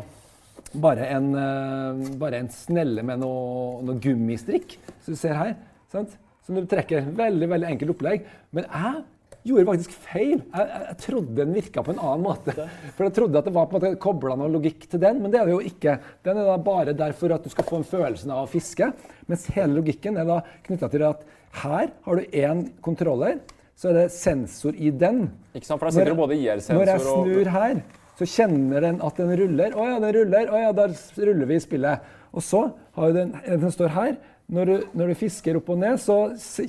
bare 0.81 1.05
en, 1.13 1.27
uh, 1.37 2.17
bare 2.19 2.41
en 2.41 2.49
snelle 2.49 3.03
med 3.05 3.21
noe, 3.21 3.83
noe 3.85 4.01
gummistrikk, 4.01 4.77
som 5.05 5.13
du 5.13 5.19
ser 5.21 5.37
her. 5.37 5.53
Sant? 5.93 6.17
Som 6.45 6.57
du 6.57 6.65
trekker. 6.69 7.05
Veldig 7.15 7.47
veldig 7.53 7.69
enkelt 7.75 7.93
opplegg. 7.95 8.25
Men 8.57 8.65
jeg 8.65 9.03
gjorde 9.45 9.67
faktisk 9.69 9.95
feil. 10.07 10.39
Jeg, 10.41 10.67
jeg, 10.69 10.81
jeg 10.89 10.97
trodde 11.03 11.37
den 11.37 11.55
virka 11.55 11.83
på 11.85 11.93
en 11.93 12.01
annen 12.01 12.25
måte. 12.25 12.55
For 12.97 13.07
jeg 13.07 13.15
trodde 13.17 13.41
at 13.41 13.49
det 13.49 13.55
var 13.55 13.67
på 13.69 13.75
en 13.75 13.79
måte 13.79 14.01
kobla 14.01 14.37
noe 14.39 14.51
logikk 14.55 14.87
til 14.91 15.01
den, 15.03 15.21
men 15.23 15.33
det 15.33 15.41
er 15.41 15.49
det 15.49 15.55
jo 15.55 15.63
ikke. 15.71 15.97
Den 16.25 16.41
er 16.41 16.49
da 16.49 16.55
bare 16.65 16.95
der 16.97 17.15
for 17.17 17.35
at 17.35 17.45
du 17.45 17.51
skal 17.53 17.67
få 17.67 17.81
en 17.81 17.87
følelse 17.87 18.29
av 18.31 18.45
å 18.45 18.51
fiske. 18.51 18.89
Mens 19.29 19.45
hele 19.55 19.77
logikken 19.77 20.17
er 20.21 20.29
da 20.29 20.39
knytta 20.65 20.89
til 20.93 21.05
at 21.09 21.27
her 21.61 21.91
har 22.07 22.19
du 22.19 22.33
én 22.35 22.65
kontroller, 22.83 23.39
så 23.75 23.91
er 23.91 23.99
det 23.99 24.07
sensor 24.15 24.75
i 24.75 24.91
den. 24.91 25.25
Ikke 25.53 25.67
sant? 25.67 25.79
For 25.79 25.87
da 25.87 25.95
sitter 25.95 26.13
det 26.13 26.19
både 26.19 26.35
Når 26.35 26.41
jeg 26.41 26.57
IR-sensor 26.57 27.09
og 27.11 27.29
snur 27.29 27.51
her, 27.55 27.81
så 28.15 28.27
kjenner 28.31 28.85
den 28.87 29.01
at 29.03 29.17
den 29.19 29.33
ruller. 29.41 29.75
Å 29.75 29.87
ja, 29.89 29.97
den 30.03 30.15
ruller. 30.15 30.51
Å 30.51 30.61
ja, 30.61 30.69
da 30.75 30.87
ruller 31.19 31.49
vi 31.49 31.57
i 31.59 31.63
spillet. 31.63 32.13
Og 32.35 32.43
så 32.43 32.61
har 32.95 33.11
jo 33.11 33.17
den, 33.17 33.33
den 33.45 33.73
står 33.75 33.91
her. 33.95 34.15
Når 34.45 34.69
du, 34.69 34.73
når 34.93 35.09
du 35.09 35.17
fisker 35.17 35.57
opp 35.57 35.71
og 35.73 35.79
ned, 35.81 35.97
så 35.97 36.17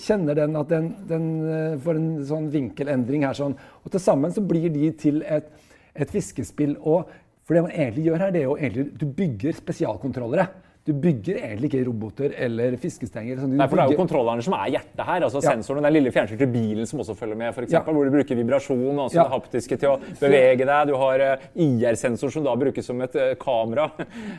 kjenner 0.00 0.38
den 0.38 0.56
at 0.56 0.70
den, 0.70 0.86
den 1.10 1.26
eh, 1.44 1.78
får 1.84 1.98
en 1.98 2.12
sånn 2.24 2.46
vinkelendring 2.52 3.26
her. 3.26 3.36
sånn. 3.36 3.56
Og 3.84 3.92
til 3.92 4.00
sammen 4.00 4.32
så 4.32 4.40
blir 4.40 4.70
de 4.72 4.88
til 4.96 5.20
et, 5.28 5.50
et 5.92 6.12
fiskespill. 6.12 6.78
Og 6.80 7.10
for 7.44 7.56
det 7.56 7.66
man 7.66 7.74
egentlig 7.74 8.06
gjør 8.08 8.24
her, 8.24 8.32
det 8.32 8.40
er 8.40 8.48
jo 8.48 8.56
egentlig 8.56 8.86
du 8.96 9.04
bygger 9.18 9.58
spesialkontrollere. 9.60 10.48
Du 10.86 10.92
bygger 10.94 11.40
egentlig 11.42 11.66
ikke 11.72 11.80
roboter 11.88 12.32
eller 12.46 12.76
fiskestenger. 12.78 13.40
sånn. 13.40 13.50
Du 13.50 13.56
Nei, 13.58 13.66
for 13.66 13.76
Det 13.80 13.84
er 13.88 13.90
jo 13.96 13.98
kontrollerne 13.98 14.42
som 14.46 14.54
er 14.54 14.68
hjertet 14.70 15.02
her. 15.04 15.20
altså 15.26 15.42
Ja. 15.42 15.50
Sensoren, 15.50 15.82
Den 15.82 15.92
lille 15.96 16.12
fjernstyrte 16.14 16.46
bilen 16.52 16.86
som 16.86 17.00
også 17.00 17.16
følger 17.18 17.36
med, 17.36 17.52
for 17.54 17.62
eksempel, 17.62 17.90
Ja. 17.90 17.92
hvor 17.92 18.04
du 18.04 18.10
bruker 18.14 18.36
vibrasjon 18.38 18.94
altså 18.96 19.14
Ja. 19.16 19.24
det 19.24 19.32
haptiske 19.32 19.78
til 19.80 19.88
å 19.88 19.98
bevege 20.20 20.64
deg. 20.64 20.86
Du 20.86 20.94
har 20.96 21.18
eh, 21.18 21.36
IR-sensor 21.56 22.30
som 22.30 22.44
da 22.44 22.54
brukes 22.54 22.84
som 22.86 23.00
et 23.02 23.16
eh, 23.16 23.34
kamera. 23.34 23.90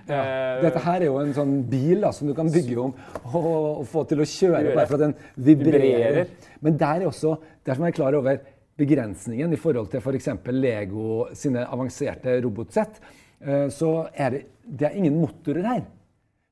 Ja. 0.07 0.61
Dette 0.61 0.79
her 0.79 1.01
er 1.01 1.05
jo 1.05 1.17
en 1.19 1.33
sånn 1.33 1.63
bil 1.69 1.99
da, 2.01 2.11
som 2.11 2.27
du 2.29 2.33
kan 2.33 2.47
bygge 2.49 2.77
om 2.77 2.93
og, 3.33 3.79
og 3.81 3.85
få 3.85 4.07
til 4.07 4.19
å 4.19 4.23
kjøre 4.23 4.71
på, 4.71 4.75
bare 4.75 4.87
for 4.87 4.93
at 4.95 4.99
den 5.01 5.15
vibrerer. 5.37 5.81
Vibrerer. 5.81 6.27
Men 6.61 6.77
der 6.77 7.01
er 7.01 7.07
også, 7.07 7.37
dersom 7.65 7.83
jeg 7.85 7.93
er 7.93 7.97
klar 8.03 8.15
over 8.15 8.39
begrensningen 8.77 9.51
i 9.51 9.57
forhold 9.59 9.89
til 9.91 9.99
f.eks. 9.99 10.29
Lego 10.53 11.27
sine 11.33 11.65
avanserte 11.65 12.41
robotsett, 12.41 13.01
eh, 13.41 13.67
så 13.67 14.07
er 14.15 14.29
det, 14.31 14.45
det 14.65 14.91
er 14.91 14.95
ingen 14.97 15.19
motorer 15.19 15.65
her. 15.65 15.83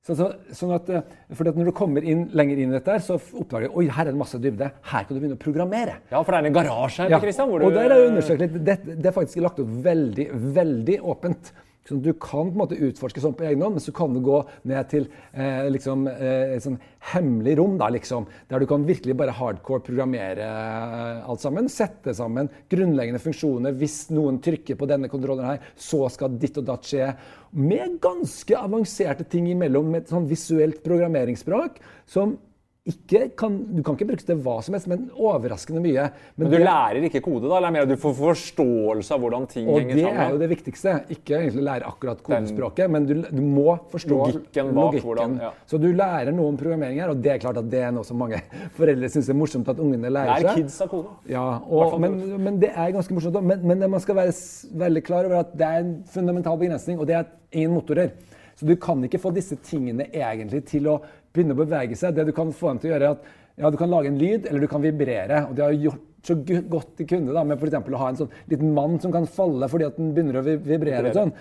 Så, 0.06 0.14
så, 0.14 0.28
sånn 0.54 0.72
at, 0.76 0.90
eh, 0.94 1.06
fordi 1.34 1.50
at 1.50 1.56
Når 1.58 1.70
du 1.72 1.74
kommer 1.74 2.06
inn, 2.06 2.28
lenger 2.38 2.60
inn 2.62 2.70
i 2.70 2.78
dette, 2.78 3.00
så 3.02 3.16
oppdager 3.18 3.72
du 3.72 3.78
oi, 3.82 3.88
her 3.90 4.06
er 4.06 4.14
det 4.14 4.20
masse 4.20 4.38
dybde. 4.38 4.68
Her 4.92 5.06
kan 5.08 5.18
du 5.18 5.18
begynne 5.18 5.38
å 5.38 5.42
programmere. 5.42 5.96
Ja, 6.12 6.20
for 6.22 6.30
det 6.30 6.42
er 6.44 6.50
en 6.52 6.58
garasje 6.60 7.06
her, 7.08 7.16
Ja, 7.16 7.20
Christian, 7.24 7.50
hvor 7.50 7.64
du 7.64 7.66
og 7.66 7.74
der 7.74 7.90
er 7.90 7.96
det 7.96 8.12
undersøkt 8.12 8.44
litt. 8.44 8.60
Det, 8.68 8.76
det 9.02 9.10
er 9.10 9.16
faktisk 9.16 9.42
lagt 9.42 9.64
opp 9.64 9.72
veldig, 9.88 10.28
veldig 10.60 11.00
åpent. 11.02 11.50
Du 11.90 12.14
kan 12.14 12.48
på 12.50 12.56
en 12.56 12.62
måte 12.64 12.78
utforske 12.82 13.22
sånn 13.22 13.36
på 13.38 13.46
egen 13.46 13.62
hånd, 13.62 13.78
men 13.78 13.84
så 13.84 13.94
kan 13.94 14.14
du 14.16 14.18
gå 14.26 14.40
ned 14.66 14.88
til 14.90 15.04
eh, 15.38 15.68
liksom, 15.70 16.08
eh, 16.10 16.56
et 16.56 16.64
sånn 16.64 16.80
hemmelig 17.12 17.60
rom 17.60 17.76
da, 17.78 17.92
liksom, 17.94 18.26
der 18.50 18.64
du 18.64 18.66
kan 18.70 18.88
virkelig 18.88 19.14
bare 19.20 19.36
hardcore 19.38 19.84
programmere 19.86 20.48
eh, 20.48 21.20
alt 21.30 21.44
sammen. 21.44 21.70
Sette 21.70 22.16
sammen 22.18 22.50
grunnleggende 22.74 23.22
funksjoner. 23.22 23.78
Hvis 23.78 24.00
noen 24.16 24.42
trykker 24.42 24.80
på 24.80 24.90
denne 24.90 25.12
kontrolleren 25.12 25.54
her, 25.54 25.70
så 25.78 26.08
skal 26.10 26.40
ditt 26.42 26.58
og 26.58 26.66
datt 26.72 26.90
skje. 26.90 27.12
Med 27.54 28.00
ganske 28.02 28.58
avanserte 28.58 29.30
ting 29.30 29.52
imellom, 29.54 29.94
med 29.94 30.08
et 30.08 30.16
sånn 30.16 30.26
visuelt 30.32 30.82
programmeringsspråk 30.86 31.78
som 32.10 32.40
kan, 32.86 33.56
du 33.76 33.82
kan 33.82 33.96
ikke 33.96 34.06
bruke 34.12 34.22
det 34.22 34.28
til 34.28 34.42
hva 34.46 34.60
som 34.62 34.76
helst, 34.78 34.86
men 34.92 35.08
overraskende 35.18 35.82
mye. 35.82 36.04
Men, 36.36 36.44
men 36.44 36.52
du 36.52 36.56
det, 36.60 36.66
lærer 36.68 37.08
ikke 37.08 37.22
kode, 37.26 37.48
da? 37.50 37.56
Eller 37.58 37.74
mer 37.74 37.88
du 37.90 37.96
får 37.98 38.14
forståelse 38.20 39.16
av 39.16 39.24
hvordan 39.24 39.48
ting 39.50 39.72
henger 39.72 39.90
sammen? 39.90 40.04
Og 40.06 40.20
det 40.20 40.26
er 40.26 40.36
jo 40.36 40.42
det 40.44 40.50
viktigste. 40.52 40.94
Ikke 41.16 41.40
egentlig 41.40 41.64
lære 41.66 41.90
akkurat 41.90 42.22
kodespråket, 42.28 42.92
men 42.94 43.08
du, 43.10 43.16
du, 43.26 43.42
må 43.42 43.74
forstå 43.90 44.20
logikken. 44.20 44.70
bak 44.70 44.78
logikken. 44.78 45.08
Hvordan, 45.08 45.34
ja. 45.48 45.50
Så 45.66 45.80
du 45.82 45.88
lærer 45.98 46.30
noe 46.38 46.54
om 46.54 46.62
programmering 46.62 47.02
her, 47.02 47.16
og 47.16 47.26
det 47.26 47.34
er 47.34 47.42
klart 47.42 47.58
at 47.64 47.74
det 47.74 47.82
er 47.88 47.96
noe 47.96 48.06
som 48.06 48.22
mange 48.22 48.44
foreldre 48.78 49.10
syns 49.16 49.32
er 49.34 49.40
morsomt 49.42 49.74
at 49.74 49.82
ungene 49.82 50.14
lærer 50.14 50.46
seg. 50.46 50.52
Er 50.52 50.62
kids 50.62 50.78
av 50.86 50.94
kode. 50.94 51.18
Ja, 51.32 51.48
og, 51.66 51.98
men, 52.06 52.22
men, 52.38 52.62
det 52.62 52.70
er 52.70 52.94
ganske 52.94 53.18
morsomt. 53.18 53.42
Men, 53.50 53.66
men 53.66 53.90
man 53.98 54.06
skal 54.06 54.22
være 54.22 54.38
veldig 54.86 55.06
klar 55.10 55.26
over 55.26 55.42
at 55.42 55.58
det 55.58 55.72
er 55.72 55.82
en 55.88 55.98
fundamental 56.14 56.62
begrensning, 56.62 57.02
og 57.02 57.10
det 57.10 57.18
er 57.18 57.34
ingen 57.50 57.74
motorer. 57.80 58.14
Så 58.56 58.68
du 58.68 58.76
kan 58.80 59.04
ikke 59.04 59.20
få 59.22 59.34
disse 59.36 59.58
tingene 59.64 60.08
egentlig 60.12 60.64
til 60.70 60.88
å 60.92 61.00
begynne 61.36 61.56
å 61.56 61.60
bevege 61.60 61.98
seg. 62.00 62.16
Det 62.16 62.28
du 62.30 62.36
kan 62.36 62.54
få 62.56 62.72
dem 62.72 62.82
til 62.82 62.92
å 62.92 62.96
gjøre, 62.96 63.10
er 63.10 63.18
at 63.18 63.34
ja, 63.56 63.72
du 63.72 63.78
kan 63.80 63.92
lage 63.92 64.12
en 64.12 64.20
lyd, 64.20 64.48
eller 64.48 64.64
du 64.64 64.72
kan 64.72 64.84
vibrere. 64.84 65.46
Og 65.50 65.58
de 65.58 65.66
har 65.66 65.76
gjort 65.88 66.04
så 66.26 66.36
godt 66.42 66.96
de 66.98 67.06
kunne 67.10 67.36
da, 67.36 67.44
med 67.46 67.62
f.eks. 67.62 67.76
å 67.78 68.02
ha 68.02 68.08
en 68.10 68.24
sånn 68.24 68.32
liten 68.50 68.72
mann 68.74 68.98
som 69.02 69.14
kan 69.14 69.28
falle 69.30 69.70
fordi 69.70 69.86
at 69.86 70.00
den 70.00 70.16
begynner 70.16 70.40
å 70.40 70.46
vibrere. 70.46 71.12
og 71.12 71.20
sånn. 71.20 71.36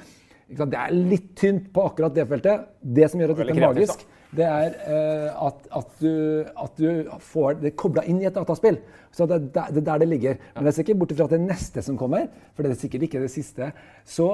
Det 0.44 0.76
er 0.76 0.92
litt 0.92 1.30
tynt 1.40 1.70
på 1.72 1.86
akkurat 1.88 2.14
det 2.14 2.26
feltet. 2.28 2.66
Det 2.80 3.08
som 3.10 3.22
gjør 3.22 3.32
at 3.32 3.40
dette 3.40 3.54
er 3.54 3.64
magisk, 3.64 4.04
det 4.34 4.48
er 4.48 4.74
uh, 4.84 5.46
at, 5.46 5.64
at, 5.78 5.94
du, 6.02 6.44
at, 6.44 6.80
du, 6.80 7.14
får 7.32 7.60
det 7.62 7.72
kobla 7.80 8.04
inn 8.10 8.20
i 8.20 8.28
et 8.28 8.36
dataspill. 8.36 8.80
Så 9.14 9.28
det, 9.30 9.40
er 9.54 9.78
der 9.78 10.02
det 10.02 10.10
ligger. 10.10 10.36
Men 10.56 10.68
jeg 10.68 10.76
ser 10.76 10.86
ikke 10.88 10.98
bort 11.00 11.14
fra 11.16 11.28
at 11.30 11.36
det 11.36 11.44
neste 11.46 11.84
som 11.86 11.98
kommer, 11.98 12.26
for 12.52 12.66
det 12.66 12.74
er 12.74 12.82
sikkert 12.82 13.06
ikke 13.08 13.22
det 13.24 13.32
siste, 13.32 13.70
så 14.04 14.28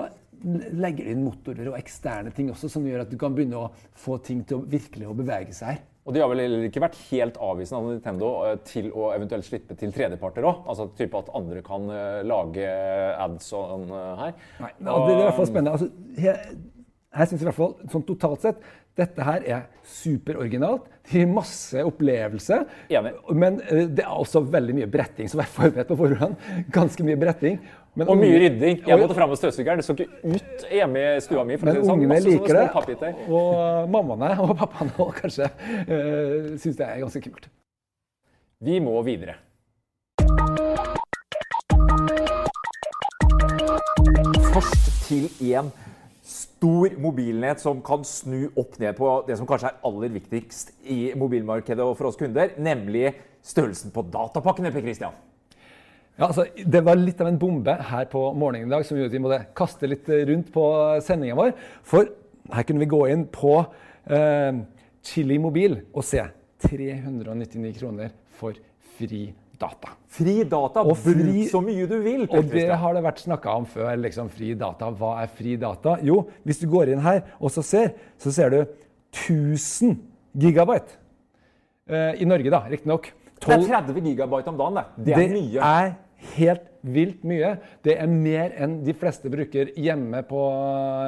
legger 0.80 1.10
inn 1.12 1.22
motorer 1.24 1.68
og 1.70 1.78
eksterne 1.78 2.32
ting 2.34 2.50
også, 2.52 2.70
som 2.72 2.86
gjør 2.86 3.04
at 3.04 3.12
du 3.12 3.18
kan 3.20 3.34
begynne 3.36 3.60
å 3.60 3.70
få 3.98 4.18
ting 4.24 4.42
til 4.48 4.60
å 4.60 4.66
virkelig 4.68 5.10
å 5.10 5.16
bevege 5.16 5.56
seg 5.56 5.74
her. 5.74 5.86
Og 6.08 6.16
de 6.16 6.22
har 6.22 6.30
vel 6.32 6.64
ikke 6.66 6.80
vært 6.82 6.96
helt 7.10 7.36
avvisende 7.44 7.78
av 7.78 7.90
Nintendo 7.92 8.30
eh, 8.48 8.54
til 8.66 8.88
å 8.96 9.10
eventuelt 9.12 9.46
slippe 9.46 9.76
til 9.78 9.92
tredjeparter 9.94 10.46
òg? 10.48 10.64
Altså 10.72 10.88
type 10.98 11.20
at 11.20 11.28
andre 11.36 11.60
kan 11.64 11.84
uh, 11.92 12.22
lage 12.24 12.64
ads 13.20 13.50
og 13.52 13.74
sånn 13.74 13.92
her? 14.22 14.32
Nei, 14.64 14.72
det, 14.80 14.86
det, 14.88 15.12
er 15.12 15.20
i 15.20 15.26
hvert 15.28 15.38
fall 15.38 15.50
spennende. 15.50 15.76
Altså, 15.76 15.90
her, 17.10 17.18
her 17.18 17.30
syns 17.30 17.42
i 17.42 17.48
hvert 17.48 17.58
fall, 17.58 17.74
sånn 17.90 18.06
totalt 18.06 18.46
sett 18.46 18.62
dette 18.98 19.24
her 19.24 19.44
er 19.46 19.66
superoriginalt. 19.86 20.88
Det 21.06 21.22
gir 21.22 21.28
masse 21.30 21.82
opplevelse. 21.86 22.60
Enig. 22.92 23.12
Men 23.34 23.58
det 23.96 24.04
er 24.04 24.10
også 24.12 24.42
veldig 24.50 24.76
mye 24.80 24.88
bretting, 24.90 25.30
så 25.30 25.40
vær 25.40 25.50
forberedt 25.50 25.90
på 25.90 25.98
forhånd. 25.98 26.36
Ganske 26.76 27.06
mye 27.06 27.18
bretting. 27.20 27.60
Men 27.98 28.10
og 28.12 28.20
mye 28.20 28.38
rydding. 28.38 28.82
Jeg 28.86 29.00
måtte 29.00 29.16
fram 29.18 29.32
med 29.32 29.40
støvsugeren. 29.40 29.80
Det 29.80 29.86
så 29.86 29.96
ikke 29.96 30.36
ut 30.36 30.66
hjemme 30.70 31.04
i 31.16 31.22
stua 31.24 31.44
mi. 31.46 31.58
Men 31.58 31.80
sånn. 31.80 31.94
ungene 31.96 32.20
liker 32.22 32.60
det, 32.60 33.14
og 33.26 33.90
mammaene 33.90 34.36
og 34.44 34.54
pappaene 34.60 34.94
òg 35.02 35.16
kanskje 35.24 35.50
uh, 35.50 36.52
syns 36.60 36.78
det 36.78 36.86
er 36.86 37.02
ganske 37.02 37.24
kult. 37.24 37.50
Vi 38.62 38.78
må 38.84 38.94
videre. 39.06 39.40
Først 44.50 44.90
til 45.06 45.30
en 45.54 45.70
stor 46.60 46.92
mobilnett 47.00 47.60
som 47.60 47.78
kan 47.80 48.02
snu 48.04 48.50
opp 48.60 48.76
ned 48.82 48.92
på 48.98 49.08
det 49.24 49.38
som 49.38 49.48
kanskje 49.48 49.70
er 49.70 49.78
aller 49.88 50.12
viktigst 50.12 50.74
i 50.92 51.14
mobilmarkedet 51.16 51.80
og 51.80 51.94
for 51.96 52.10
oss 52.10 52.20
kunder, 52.20 52.52
nemlig 52.60 53.14
størrelsen 53.40 53.94
på 53.94 54.04
datapakkene. 54.12 54.72
Per 54.74 54.84
Christian. 54.84 55.16
Ja, 56.18 56.26
altså, 56.26 56.44
det 56.52 56.82
var 56.84 57.00
litt 57.00 57.20
av 57.22 57.30
en 57.30 57.40
bombe 57.40 57.72
her 57.88 58.04
på 58.12 58.26
morgenen 58.36 58.68
i 58.68 58.74
dag 58.74 58.84
som 58.84 58.98
gjorde 58.98 59.08
at 59.08 59.16
vi 59.16 59.22
måtte 59.24 59.40
kaste 59.56 59.88
litt 59.88 60.10
rundt 60.28 60.52
på 60.52 60.66
sendinga 61.06 61.38
vår. 61.38 61.54
For 61.80 62.12
her 62.52 62.68
kunne 62.68 62.84
vi 62.84 62.92
gå 62.92 63.00
inn 63.08 63.24
på 63.32 63.54
eh, 64.12 64.60
Chili 65.06 65.40
Mobil 65.40 65.78
og 65.94 66.04
se 66.04 66.26
399 66.66 67.72
kroner 67.78 68.12
for 68.36 68.58
fri 68.98 69.30
data. 69.60 69.94
Fri 70.10 70.40
data? 70.48 70.82
Og 70.82 70.96
fri, 70.98 71.14
Bruk 71.20 71.50
så 71.52 71.60
mye 71.64 71.86
du 71.90 71.96
vil! 72.02 72.24
Og 72.26 72.48
det 72.50 72.66
har 72.82 72.96
det 72.96 73.02
vært 73.04 73.22
snakka 73.22 73.56
om 73.60 73.66
før. 73.68 73.92
liksom 74.00 74.30
Fri 74.32 74.54
data. 74.58 74.90
Hva 74.96 75.16
er 75.22 75.30
fri 75.36 75.56
data? 75.60 75.98
Jo, 76.06 76.22
hvis 76.44 76.62
du 76.62 76.66
går 76.72 76.94
inn 76.94 77.04
her 77.04 77.22
og 77.38 77.52
så 77.54 77.64
ser, 77.66 77.92
så 78.20 78.32
ser 78.34 78.54
du 78.54 78.60
1000 78.62 79.96
gigabyte. 80.40 80.98
Eh, 81.90 82.22
I 82.22 82.28
Norge, 82.28 82.50
da, 82.52 82.64
riktignok. 82.70 83.10
Det 83.40 83.56
er 83.56 83.66
30 83.66 84.00
gigabyte 84.04 84.52
om 84.52 84.58
dagen. 84.60 84.82
Det, 84.96 85.06
det 85.06 85.14
er 85.14 85.22
det 85.22 85.30
mye. 85.34 85.70
Er 85.70 85.94
helt 86.36 86.66
vilt 86.84 87.24
mye. 87.26 87.54
Det 87.84 87.96
er 88.00 88.10
mer 88.10 88.54
enn 88.60 88.78
de 88.84 88.94
fleste 88.96 89.30
bruker 89.32 89.72
hjemme 89.76 90.22
på 90.28 90.42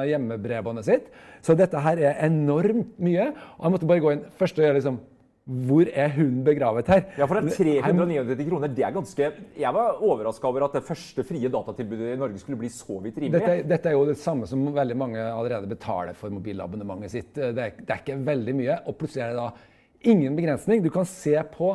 hjemmebredbåndet 0.09 0.87
sitt. 0.87 1.09
Så 1.45 1.55
dette 1.57 1.81
her 1.85 2.01
er 2.01 2.19
enormt 2.27 2.95
mye. 3.01 3.31
Og 3.57 3.67
jeg 3.67 3.75
måtte 3.75 3.89
bare 3.89 4.03
gå 4.03 4.13
inn 4.15 4.25
først 4.39 4.59
og 4.59 4.65
gjøre 4.67 4.79
liksom 4.79 4.99
hvor 5.43 5.89
er 5.91 6.13
hun 6.15 6.37
begravet 6.45 6.87
her? 6.87 7.01
Ja, 7.19 7.25
for 7.27 7.35
det 7.35 7.51
er 7.51 7.81
399 7.83 8.45
kroner. 8.47 8.71
Det 8.71 8.85
er 8.87 8.93
ganske 8.95 9.31
Jeg 9.59 9.75
var 9.75 9.97
overraska 9.99 10.47
over 10.47 10.63
at 10.69 10.77
det 10.77 10.83
første 10.87 11.25
frie 11.27 11.51
datatilbudet 11.51 12.13
i 12.13 12.19
Norge 12.19 12.39
skulle 12.39 12.61
bli 12.61 12.69
så 12.71 12.95
vidt 13.03 13.17
rimelig. 13.19 13.41
Dette, 13.41 13.67
dette, 13.67 13.91
er 13.91 13.97
jo 13.97 14.05
det 14.07 14.15
samme 14.21 14.47
som 14.47 14.63
veldig 14.71 14.97
mange 14.97 15.19
allerede 15.19 15.67
betaler 15.67 16.15
for 16.15 16.31
mobilabonnementet 16.31 17.11
sitt. 17.11 17.33
Det 17.35 17.51
er, 17.51 17.75
det 17.75 17.91
er 17.91 17.99
ikke 17.99 18.21
veldig 18.23 18.55
mye. 18.61 18.79
Og 18.87 18.95
plutselig 19.01 19.25
er 19.25 19.33
det 19.33 19.41
da 19.41 20.13
ingen 20.13 20.39
begrensning. 20.39 20.83
Du 20.83 20.89
kan 20.93 21.07
se 21.07 21.35
på 21.51 21.73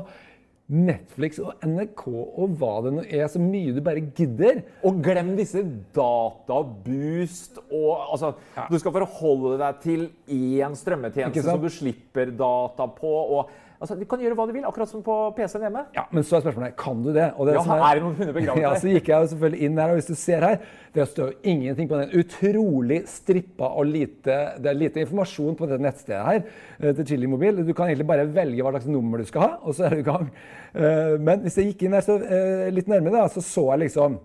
Netflix 0.68 1.38
og 1.40 1.62
NRK 1.64 2.02
og 2.12 2.56
hva 2.60 2.72
det 2.84 2.90
nå 2.92 3.04
er, 3.06 3.24
så 3.32 3.40
mye 3.40 3.72
du 3.72 3.80
bare 3.84 4.02
gidder. 4.16 4.60
Og 4.84 4.98
glem 5.04 5.30
disse 5.38 5.62
databoost 5.96 7.56
og 7.70 7.92
altså, 8.12 8.34
ja. 8.56 8.66
Du 8.68 8.76
skal 8.80 8.92
forholde 8.98 9.56
deg 9.62 9.80
til 9.84 10.04
én 10.28 10.76
strømmetjeneste 10.76 11.46
som 11.46 11.62
du 11.62 11.70
slipper 11.72 12.34
data 12.36 12.88
på. 12.98 13.14
og 13.38 13.54
Altså, 13.78 13.94
Du 13.94 14.04
kan 14.10 14.18
gjøre 14.18 14.34
hva 14.34 14.46
du 14.48 14.52
vil, 14.56 14.64
akkurat 14.66 14.90
som 14.90 15.02
på 15.06 15.14
PC-en 15.36 15.64
hjemme. 15.68 15.84
Ja, 15.94 16.04
Men 16.10 16.24
så 16.26 16.38
er 16.38 16.42
spørsmålet 16.42 16.74
kan 16.80 17.02
du 17.02 17.12
det. 17.12 17.28
det 17.30 17.54
ja, 17.54 17.62
er, 17.62 17.82
er, 17.86 17.98
det 17.98 18.02
noen 18.02 18.16
hunder 18.18 18.34
begravet 18.34 18.62
ja, 18.64 18.72
Så 18.82 18.90
gikk 18.90 19.10
jeg 19.12 19.28
selvfølgelig 19.32 19.68
inn 19.68 19.78
her, 19.78 19.92
og 19.92 20.00
hvis 20.00 20.10
du 20.10 20.16
ser 20.18 20.46
her, 20.46 20.56
det 20.96 21.06
står 21.12 21.30
jo 21.30 21.52
ingenting 21.52 21.90
på 21.90 22.00
den. 22.00 22.14
Utrolig 22.18 23.00
strippa 23.10 23.70
og 23.70 23.86
lite 23.86 24.38
Det 24.58 24.72
er 24.72 24.80
lite 24.80 25.04
informasjon 25.04 25.58
på 25.58 25.68
dette 25.70 25.84
nettstedet 25.84 26.24
her 26.26 26.40
eh, 26.42 26.90
til 26.98 27.06
Chili 27.12 27.30
Mobil. 27.30 27.62
Du 27.62 27.70
kan 27.70 27.92
egentlig 27.92 28.08
bare 28.10 28.26
velge 28.26 28.66
hva 28.66 28.74
slags 28.74 28.90
nummer 28.90 29.22
du 29.22 29.28
skal 29.30 29.46
ha, 29.46 29.52
og 29.62 29.78
så 29.78 29.86
er 29.86 29.94
du 29.94 30.02
i 30.02 30.08
gang. 30.08 30.26
Eh, 30.74 31.14
men 31.22 31.46
hvis 31.46 31.60
jeg 31.60 31.70
gikk 31.70 31.86
inn 31.86 31.94
her 31.94 32.06
så, 32.08 32.18
eh, 32.18 32.66
litt 32.74 32.90
nærmere, 32.90 33.20
da, 33.20 33.30
så 33.30 33.44
så 33.44 33.68
jeg 33.76 33.86
liksom 33.86 34.18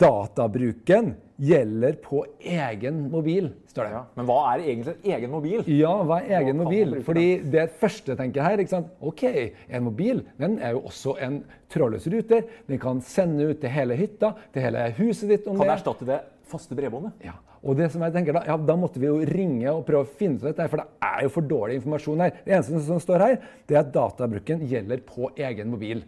Databruken 0.00 1.14
gjelder 1.42 1.96
på 2.02 2.22
egen 2.38 3.06
mobil, 3.10 3.48
står 3.70 3.88
det. 3.88 3.92
Ja, 3.96 4.02
men 4.18 4.28
hva 4.28 4.38
er 4.52 4.62
egentlig 4.62 4.94
egen 5.16 5.32
mobil? 5.32 5.64
Ja, 5.66 5.92
hva 6.06 6.20
er 6.20 6.36
egen 6.38 6.60
hva 6.60 6.66
mobil? 6.68 6.98
Fordi 7.06 7.26
det 7.50 7.64
første 7.80 8.16
tenker 8.18 8.46
her, 8.46 8.62
ikke 8.62 8.76
sant? 8.76 8.92
ok, 9.02 9.24
en 9.66 9.86
mobil 9.88 10.22
den 10.38 10.58
er 10.62 10.76
jo 10.76 10.84
også 10.90 11.16
en 11.24 11.40
trådløs 11.72 12.06
ruter. 12.12 12.46
Den 12.68 12.82
kan 12.82 13.02
sende 13.06 13.48
ut 13.50 13.62
til 13.62 13.74
hele 13.74 13.98
hytta, 13.98 14.34
til 14.54 14.68
hele 14.68 14.86
huset 15.00 15.34
ditt. 15.34 15.48
om 15.48 15.58
kan 15.58 15.66
det. 15.66 15.78
erstatte 15.80 16.08
det 16.08 16.20
faste 16.52 16.78
bredbåndet? 16.78 17.26
Ja. 17.26 17.38
Og 17.62 17.78
det 17.78 17.92
som 17.92 18.02
jeg 18.02 18.10
tenker 18.10 18.34
Da 18.34 18.42
ja, 18.48 18.56
da 18.58 18.74
måtte 18.78 18.98
vi 18.98 19.06
jo 19.06 19.20
ringe 19.26 19.70
og 19.70 19.84
prøve 19.86 20.06
å 20.06 20.16
finne 20.18 20.40
ut 20.40 20.48
dette, 20.48 20.66
for 20.70 20.82
det 20.82 21.08
er 21.08 21.22
jo 21.26 21.34
for 21.34 21.46
dårlig 21.46 21.78
informasjon 21.80 22.24
her. 22.26 22.34
Det 22.44 22.54
eneste 22.56 22.82
som 22.86 23.02
står 23.02 23.26
her, 23.26 23.38
det 23.66 23.78
er 23.78 23.84
at 23.84 23.94
databruken 23.94 24.66
gjelder 24.70 25.02
på 25.06 25.30
egen 25.38 25.70
mobil. 25.70 26.02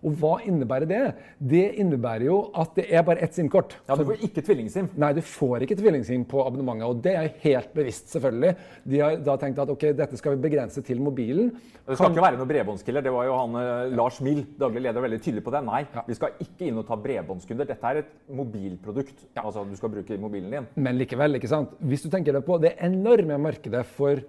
Og 0.00 0.14
hva 0.16 0.36
innebærer 0.48 0.88
det? 0.88 1.00
Det 1.36 1.64
innebærer 1.82 2.24
jo 2.24 2.36
at 2.56 2.72
det 2.78 2.86
er 2.88 3.02
bare 3.04 3.20
ett 3.20 3.36
SIM-kort. 3.36 3.74
Ja, 3.88 3.96
Du 3.98 4.06
får 4.08 4.22
ikke 4.24 4.44
tvillingsim? 4.46 4.88
Nei, 4.96 5.10
du 5.16 5.20
får 5.20 5.66
ikke 5.66 5.76
tvillingsim 5.76 6.24
på 6.28 6.40
abonnementet. 6.46 6.86
Og 6.88 7.02
det 7.04 7.12
er 7.18 7.28
helt 7.42 7.74
bevisst, 7.76 8.08
selvfølgelig. 8.14 8.54
De 8.88 9.02
har 9.02 9.18
da 9.26 9.36
tenkt 9.40 9.60
at 9.60 9.72
ok, 9.74 9.90
dette 9.98 10.16
skal 10.20 10.36
vi 10.36 10.44
begrense 10.48 10.80
til 10.86 11.02
mobilen. 11.04 11.52
Det 11.52 11.98
skal 11.98 12.06
kan... 12.06 12.16
ikke 12.16 12.26
være 12.26 12.40
noe 12.40 12.48
bredbåndskiller. 12.48 13.04
Det 13.04 13.12
var 13.12 13.28
jo 13.28 13.36
han 13.36 13.60
eh, 13.60 13.94
Lars 13.98 14.22
Mill, 14.24 14.42
daglig 14.60 14.86
leder, 14.86 15.04
veldig 15.04 15.20
tydelig 15.20 15.44
på 15.44 15.52
det. 15.52 15.62
Nei, 15.68 15.84
ja. 15.92 16.06
vi 16.08 16.16
skal 16.16 16.42
ikke 16.46 16.70
inn 16.70 16.80
og 16.80 16.88
ta 16.88 16.96
bredbåndskunder. 17.04 17.68
Dette 17.68 17.92
er 17.92 18.02
et 18.04 18.12
mobilprodukt. 18.40 19.26
Ja. 19.34 19.44
Altså 19.44 19.66
du 19.68 19.76
skal 19.76 19.92
bruke 19.98 20.20
mobilen 20.22 20.56
din. 20.56 20.72
Men 20.80 20.96
likevel, 21.00 21.36
ikke 21.36 21.52
sant. 21.52 21.76
Hvis 21.84 22.06
du 22.06 22.08
tenker 22.12 22.36
deg 22.36 22.46
på 22.46 22.56
det 22.62 22.78
enorme 22.88 23.36
markedet 23.42 23.84
for 23.98 24.24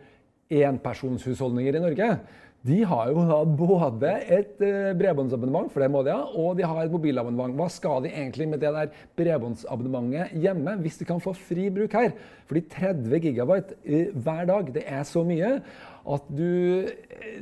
enpersonshusholdninger 0.52 1.78
i 1.78 1.84
Norge 1.84 2.08
de 2.68 2.84
har 2.86 3.10
jo 3.10 3.24
da 3.26 3.40
både 3.58 4.12
et 4.30 4.60
eh, 4.62 4.92
bredbåndsabonnement, 4.98 5.72
for 5.74 5.82
det 5.82 5.90
må 5.90 6.04
de 6.06 6.14
ha, 6.14 6.28
og 6.38 6.60
de 6.60 6.66
har 6.68 6.84
et 6.84 6.94
mobilabonnement. 6.94 7.56
Hva 7.58 7.66
skal 7.74 8.06
de 8.06 8.12
egentlig 8.12 8.46
med 8.52 8.62
det 8.62 8.70
der 8.76 8.92
bredbåndsabonnementet 9.18 10.36
hjemme, 10.44 10.76
hvis 10.84 11.00
de 11.02 11.08
kan 11.10 11.24
få 11.24 11.34
fri 11.34 11.72
bruk 11.74 11.96
her? 11.98 12.14
Fordi 12.46 12.62
30 12.70 13.24
gigabyte 13.26 13.80
eh, 13.82 14.14
hver 14.14 14.46
dag, 14.52 14.70
det 14.78 14.86
er 14.86 15.02
så 15.10 15.26
mye 15.26 15.56
at 16.02 16.30
du, 16.34 16.88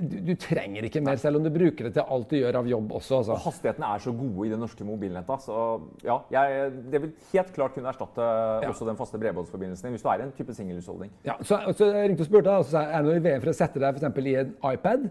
du, 0.03 0.15
du 0.27 0.33
trenger 0.39 0.83
ikke 0.83 1.01
mer, 1.03 1.19
selv 1.21 1.39
om 1.39 1.45
du 1.45 1.51
bruker 1.53 1.87
det 1.87 1.93
til 1.95 2.03
alt 2.15 2.27
du 2.31 2.35
gjør 2.39 2.59
av 2.59 2.67
jobb 2.67 2.91
også. 2.99 3.21
Altså. 3.21 3.37
Og 3.37 3.43
Hastighetene 3.45 3.91
er 3.95 4.03
så 4.03 4.13
gode 4.19 4.47
i 4.47 4.51
det 4.51 4.59
norske 4.59 4.87
mobilnettet. 4.87 5.45
Så 5.45 5.57
ja, 6.03 6.19
jeg, 6.35 6.69
det 6.91 7.03
vil 7.05 7.13
helt 7.31 7.53
klart 7.55 7.75
kunne 7.77 7.93
erstatte 7.93 8.27
ja. 8.27 8.69
også 8.69 8.87
den 8.89 8.99
faste 8.99 9.21
bredbåndsforbindelsen 9.21 9.95
hvis 9.95 10.03
du 10.03 10.11
er 10.11 10.25
en 10.25 10.35
type 10.35 10.55
singelhusholdning. 10.57 11.13
Ja, 11.27 11.39
så, 11.41 11.61
så 11.71 11.91
jeg 11.93 12.11
ringte 12.11 12.27
og 12.27 12.31
spurte 12.31 12.57
og 12.59 12.67
så 12.67 12.75
sa 12.75 12.85
jeg, 12.85 12.95
er 12.97 13.05
det 13.05 13.13
noe 13.13 13.21
i 13.21 13.25
VM 13.29 13.43
for 13.45 13.53
å 13.53 13.59
sette 13.61 13.83
deg 13.83 13.99
for 13.99 14.29
i 14.29 14.35
en 14.43 14.55
iPad. 14.73 15.09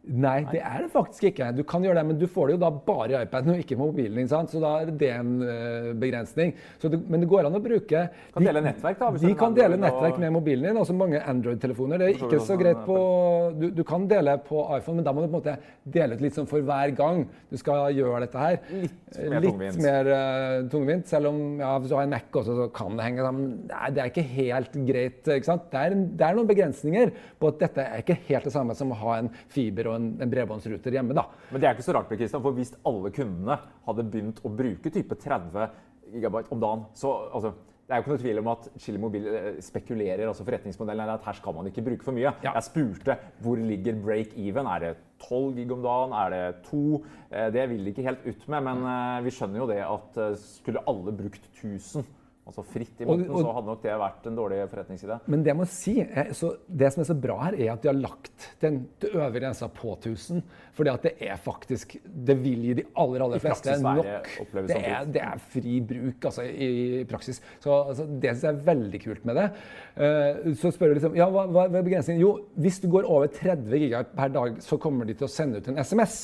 Nei, 0.00 0.38
det 0.48 0.62
er 0.64 0.86
det 0.86 0.88
faktisk 0.94 1.26
ikke. 1.28 1.50
Du 1.52 1.60
kan 1.68 1.84
gjøre 1.84 2.00
det, 2.00 2.06
men 2.08 2.18
du 2.18 2.24
får 2.30 2.48
det 2.48 2.54
jo 2.54 2.60
da 2.62 2.70
bare 2.72 3.12
i 3.12 3.18
iPaden 3.20 3.52
og 3.52 3.58
ikke 3.60 3.76
på 3.76 3.88
mobilen. 3.90 4.22
ikke 4.22 4.32
sant? 4.32 4.52
Så 4.52 4.62
da 4.62 4.70
er 4.80 4.92
det 4.96 5.10
en 5.12 5.34
uh, 5.44 5.90
begrensning. 6.00 6.54
Det, 6.80 7.00
men 7.04 7.20
det 7.20 7.28
går 7.28 7.46
an 7.46 7.58
å 7.58 7.60
bruke 7.60 8.06
Kan 8.08 8.40
de, 8.40 8.48
dele 8.48 8.62
nettverk, 8.64 8.96
da? 8.96 9.10
de 9.20 9.32
kan 9.36 9.56
dele 9.56 9.76
nettverk 9.76 10.16
med 10.22 10.32
mobilen 10.32 10.70
din. 10.70 10.78
Også 10.80 10.96
mange 10.96 11.20
Android-telefoner. 11.20 12.00
Det 12.00 12.08
er 12.08 12.16
ikke 12.16 12.40
så 12.46 12.56
greit 12.60 12.80
på 12.86 12.96
du, 13.60 13.66
du, 13.76 13.82
kan 13.86 14.06
dele 14.08 14.38
på 14.46 14.62
iPhone, 14.78 15.02
men 15.02 15.06
da 15.06 15.12
må 15.12 15.26
du 15.26 15.28
på 15.28 15.34
en 15.34 15.36
måte 15.36 15.58
dele 15.84 16.16
ut 16.16 16.24
litt 16.24 16.38
sånn 16.38 16.48
for 16.48 16.64
hver 16.64 16.94
gang 16.96 17.26
du 17.52 17.60
skal 17.60 17.92
gjøre 17.92 18.24
dette 18.24 18.46
her. 18.46 18.58
Litt 18.86 19.20
mer 19.20 19.44
litt 19.44 19.52
tungvint. 19.52 19.80
Mer, 19.84 20.10
uh, 20.14 20.56
tungvint. 20.72 21.12
Selv 21.12 21.34
om 21.34 21.60
ja, 21.60 21.74
hvis 21.76 21.92
du 21.92 21.98
har 21.98 22.08
en 22.08 22.16
Mac 22.16 22.40
også, 22.40 22.56
så 22.56 22.70
kan 22.72 22.96
det 22.96 23.04
henge 23.04 23.28
sammen. 23.28 23.52
Nei, 23.68 23.92
det 23.92 24.06
er 24.06 24.14
ikke 24.14 24.26
helt 24.32 24.80
greit. 24.88 25.20
ikke 25.36 25.52
sant? 25.52 25.68
Det 25.68 25.84
er, 25.84 26.00
det 26.16 26.26
er 26.26 26.40
noen 26.40 26.48
begrensninger 26.48 27.14
på 27.36 27.52
at 27.52 27.62
dette 27.66 27.84
er 27.84 28.02
ikke 28.02 28.18
helt 28.30 28.48
det 28.48 28.56
samme 28.56 28.80
som 28.80 28.96
å 28.96 29.00
ha 29.04 29.20
en 29.20 29.32
fiber 29.52 29.90
og 29.90 29.96
en, 29.98 29.99
en 30.20 30.32
bredbåndsruter 30.32 30.98
hjemme. 30.98 31.16
da. 31.16 31.26
Men 31.50 31.62
det 31.62 31.68
er 31.68 31.76
ikke 31.76 31.86
så 31.86 31.96
rart, 31.96 32.10
Kristian, 32.10 32.42
for 32.44 32.56
hvis 32.56 32.74
alle 32.88 33.12
kundene 33.14 33.58
hadde 33.86 34.06
begynt 34.12 34.42
å 34.44 34.52
bruke 34.52 34.92
type 34.92 35.18
30 35.24 35.66
gigabyte 36.14 36.54
om 36.54 36.62
dagen, 36.62 36.86
så 36.98 37.12
altså, 37.30 37.54
det 37.90 37.96
er 37.96 37.98
jo 37.98 38.04
ikke 38.04 38.12
noe 38.12 38.22
tvil 38.22 38.38
om 38.38 38.48
at 38.52 38.66
Chili 38.78 38.98
Mobil 39.02 39.24
eh, 39.26 39.46
spekulerer 39.66 40.28
altså 40.30 40.44
forretningsmodellen 40.46 41.08
er 41.08 41.16
at 41.16 41.24
her 41.26 41.38
skal 41.40 41.56
man 41.56 41.66
ikke 41.66 41.82
bruke 41.88 42.06
for 42.06 42.14
mye. 42.14 42.30
Ja. 42.44 42.52
Jeg 42.54 42.66
spurte 42.68 43.16
hvor 43.42 43.58
ligger 43.58 43.98
break 43.98 44.36
even. 44.38 44.68
Er 44.70 44.84
det 44.84 44.92
12 45.26 45.56
gig 45.58 45.74
om 45.74 45.82
dagen? 45.82 46.14
Er 46.14 46.30
det 46.30 46.44
2? 46.68 46.84
Eh, 47.32 47.48
det 47.56 47.66
vil 47.72 47.82
de 47.82 47.90
ikke 47.90 48.06
helt 48.06 48.22
ut 48.28 48.46
med, 48.46 48.62
men 48.68 48.86
eh, 48.92 49.18
vi 49.26 49.34
skjønner 49.34 49.62
jo 49.64 49.68
det 49.72 49.80
at 49.82 50.22
skulle 50.38 50.84
alle 50.86 51.16
brukt 51.18 51.50
1000 51.58 52.06
altså 52.50 52.64
fritt 52.66 53.02
i 53.02 53.08
måten, 53.08 53.28
så 53.30 53.54
hadde 53.56 53.70
nok 53.70 53.84
det 53.84 53.98
vært 54.04 54.26
en 54.30 54.38
dårlig 54.38 54.62
forretningsidé. 54.70 55.20
Men 55.30 55.44
det 55.44 55.54
jeg 55.54 55.60
må 55.60 55.68
si, 55.70 55.96
så 56.36 56.54
det 56.66 56.92
som 56.94 57.04
er 57.04 57.10
så 57.10 57.18
bra 57.26 57.38
her, 57.46 57.58
er 57.60 57.72
at 57.74 57.84
de 57.84 57.92
har 57.92 57.98
lagt 57.98 58.50
den 58.62 58.82
øvre 59.12 59.32
grensa 59.38 59.70
på 59.72 59.94
1000. 59.96 60.42
Fordi 60.80 60.92
at 60.92 61.04
det 61.04 61.12
er 61.28 61.36
faktisk 61.40 61.96
Det 62.04 62.36
vil 62.40 62.64
gi 62.64 62.74
de 62.78 62.84
aller 63.02 63.24
aller 63.24 63.42
fleste 63.42 63.76
nok. 63.82 64.28
Det 64.54 64.78
er, 64.78 65.04
det 65.04 65.22
er, 65.22 65.40
fri 65.52 65.80
bruk 65.84 66.28
altså, 66.30 66.44
i, 66.46 67.04
praksis. 67.10 67.40
Så 67.60 67.74
altså, 67.74 68.06
Det 68.06 68.34
syns 68.34 68.46
jeg 68.46 68.54
er 68.54 68.62
veldig 68.70 69.00
kult 69.04 69.26
med 69.28 69.40
det. 69.40 69.48
Uh, 69.96 70.54
så 70.56 70.72
spør 70.74 70.92
du 70.92 71.00
liksom 71.00 71.18
ja, 71.18 71.28
hva, 71.32 71.46
hva 71.50 71.66
er 71.68 71.84
begrensningen? 71.84 72.22
Jo, 72.22 72.32
hvis 72.60 72.80
du 72.80 72.88
går 72.92 73.08
over 73.08 73.28
30 73.34 73.82
gigaer 73.82 74.08
per 74.16 74.32
dag, 74.32 74.60
så 74.64 74.78
kommer 74.80 75.08
de 75.08 75.16
til 75.18 75.28
å 75.28 75.32
sende 75.32 75.60
ut 75.60 75.68
en 75.70 75.80
SMS. 75.82 76.20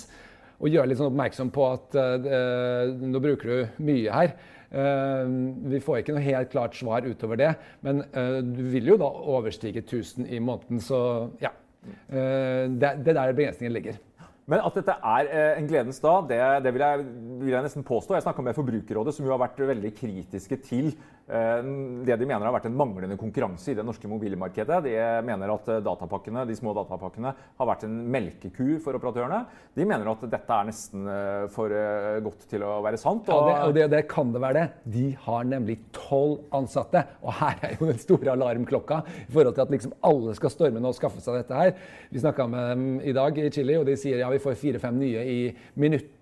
Og 0.56 0.73
gjøre 0.73 0.88
litt 0.88 1.00
sånn 1.00 1.11
oppmerksom 1.11 1.52
på 1.52 1.66
at 1.68 1.99
uh, 2.00 2.95
nå 2.97 3.21
bruker 3.23 3.52
du 3.52 3.83
mye 3.85 4.21
her. 4.21 4.37
Eh, 4.70 5.28
vi 5.73 5.80
får 5.82 6.02
ikke 6.02 6.16
noe 6.16 6.25
helt 6.25 6.50
klart 6.52 6.76
svar 6.78 7.06
utover 7.06 7.38
det, 7.40 7.52
men 7.87 8.02
eh, 8.12 8.40
du 8.42 8.64
vil 8.73 8.92
jo 8.92 8.99
da 9.00 9.11
overstige 9.37 9.85
1000 9.85 10.26
i 10.26 10.40
måneden. 10.42 10.82
Så 10.82 10.99
ja. 11.42 11.52
Eh, 12.11 12.66
det, 12.70 12.90
er 12.90 13.12
der 13.12 13.32
begrensningen 13.32 13.76
ligger. 13.76 14.00
Men 14.47 14.62
at 14.62 14.76
dette 14.79 14.95
er 14.95 15.29
en 15.59 15.67
gledens 15.67 15.99
dag, 16.03 16.29
det, 16.31 16.38
det 16.62 16.73
vil, 16.75 16.85
jeg, 16.87 17.07
vil, 17.41 17.50
jeg, 17.50 17.67
nesten 17.67 17.87
påstå. 17.87 18.15
Jeg 18.15 18.26
snakka 18.29 18.45
med 18.47 18.55
Forbrukerrådet, 18.55 19.17
som 19.17 19.26
jo 19.26 19.35
har 19.35 19.43
vært 19.43 19.59
veldig 19.73 19.91
kritiske 19.97 20.61
til 20.62 20.93
Eh, 21.26 21.62
det 22.07 22.15
de 22.21 22.26
mener 22.26 22.47
har 22.47 22.55
vært 22.55 22.69
en 22.69 22.76
manglende 22.79 23.17
konkurranse 23.19 23.73
i 23.73 23.75
det 23.75 23.83
norske 23.87 24.07
mobilmarkedet. 24.07 24.76
De 24.85 24.93
mener 25.26 25.50
at 25.50 25.71
eh, 25.75 25.81
datapakkene, 25.83 26.45
de 26.47 26.55
små 26.55 26.71
datapakkene 26.76 27.33
har 27.35 27.67
vært 27.67 27.83
en 27.88 27.97
melkeku 28.15 28.76
for 28.85 28.95
operatørene. 28.95 29.41
De 29.75 29.87
mener 29.91 30.07
at 30.12 30.23
dette 30.31 30.59
er 30.59 30.69
nesten 30.69 31.09
eh, 31.11 31.49
for 31.50 31.75
godt 32.23 32.47
til 32.50 32.62
å 32.62 32.76
være 32.85 33.00
sant. 33.03 33.26
Og, 33.26 33.50
ja, 33.50 33.57
det, 33.57 33.57
og 33.67 33.75
det, 33.75 33.87
det, 33.97 34.03
kan 34.12 34.31
det 34.35 34.43
være 34.45 34.61
det. 34.61 34.93
De 34.95 35.07
har 35.25 35.50
nemlig 35.50 35.81
tolv 35.97 36.47
ansatte. 36.55 37.03
Og 37.26 37.35
her 37.41 37.59
er 37.67 37.75
jo 37.75 37.91
den 37.91 37.99
store 38.03 38.37
alarmklokka 38.37 39.00
i 39.26 39.33
forhold 39.35 39.59
til 39.59 39.67
at 39.67 39.75
liksom 39.75 39.97
alle 40.07 40.37
skal 40.38 40.55
storme 40.55 40.83
nå 40.83 40.95
og 40.95 40.99
skaffe 41.00 41.25
seg 41.25 41.41
dette 41.41 41.59
her. 41.59 41.75
Vi 42.15 42.23
snakka 42.23 42.47
med 42.53 42.71
dem 42.71 42.87
i 43.03 43.17
dag 43.17 43.43
i 43.43 43.50
Chili, 43.50 43.75
og 43.81 43.88
de 43.91 43.99
sier 43.99 44.23
ja, 44.23 44.31
vi 44.31 44.36
får 44.43 44.59
fire-fem 44.61 44.99
nye 45.00 45.25
i 45.25 45.40
minuttet 45.75 46.15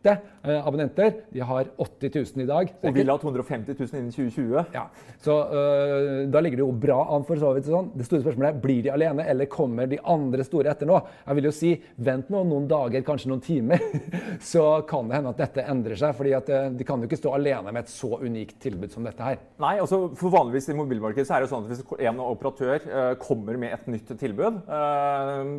abonnenter. 0.45 1.15
De 1.33 1.41
har 1.41 1.71
80 1.81 2.11
000 2.37 2.45
i 2.45 2.49
dag. 2.49 2.73
Og 2.85 2.95
vil 2.95 3.11
ha 3.11 3.17
250 3.21 3.77
000 3.79 3.99
innen 3.99 4.13
2020. 4.13 4.75
Ja, 4.75 4.85
så 5.25 5.37
uh, 5.49 6.25
da 6.31 6.43
ligger 6.43 6.61
det 6.61 6.65
jo 6.65 6.73
bra 6.85 6.99
an 7.15 7.25
for 7.27 7.41
så 7.41 7.53
vidt. 7.57 7.69
Sånn. 7.71 7.91
Det 7.97 8.07
store 8.07 8.25
spørsmålet 8.25 8.51
er 8.51 8.63
blir 8.65 8.83
de 8.85 8.93
alene, 8.93 9.27
eller 9.31 9.49
kommer 9.51 9.89
de 9.91 10.01
andre 10.01 10.45
store 10.47 10.73
etter 10.75 10.89
nå? 10.89 10.99
Jeg 11.25 11.39
vil 11.39 11.49
jo 11.49 11.55
si 11.55 11.73
vent 12.07 12.31
nå 12.33 12.43
noen 12.49 12.69
dager, 12.71 13.05
kanskje 13.07 13.31
noen 13.33 13.43
timer, 13.45 13.83
så 14.53 14.67
kan 14.89 15.09
det 15.09 15.19
hende 15.19 15.35
at 15.35 15.43
dette 15.45 15.67
endrer 15.75 16.01
seg. 16.01 16.15
fordi 16.19 16.35
at 16.37 16.53
uh, 16.53 16.69
de 16.75 16.89
kan 16.89 17.01
jo 17.01 17.11
ikke 17.11 17.21
stå 17.21 17.35
alene 17.39 17.73
med 17.73 17.85
et 17.85 17.95
så 17.95 18.13
unikt 18.21 18.59
tilbud 18.65 18.93
som 18.93 19.07
dette 19.07 19.25
her. 19.25 19.41
Nei, 19.63 19.77
altså 19.83 20.05
for 20.19 20.35
vanligvis 20.35 20.71
i 20.73 20.79
mobilmarkedet 20.79 21.29
så 21.29 21.39
er 21.39 21.45
det 21.45 21.53
sånn 21.53 21.67
at 21.67 21.73
hvis 21.73 22.09
en 22.11 22.23
operatør 22.25 22.89
uh, 22.89 23.13
kommer 23.21 23.59
med 23.61 23.75
et 23.77 23.89
nytt 23.91 24.13
tilbud, 24.21 24.61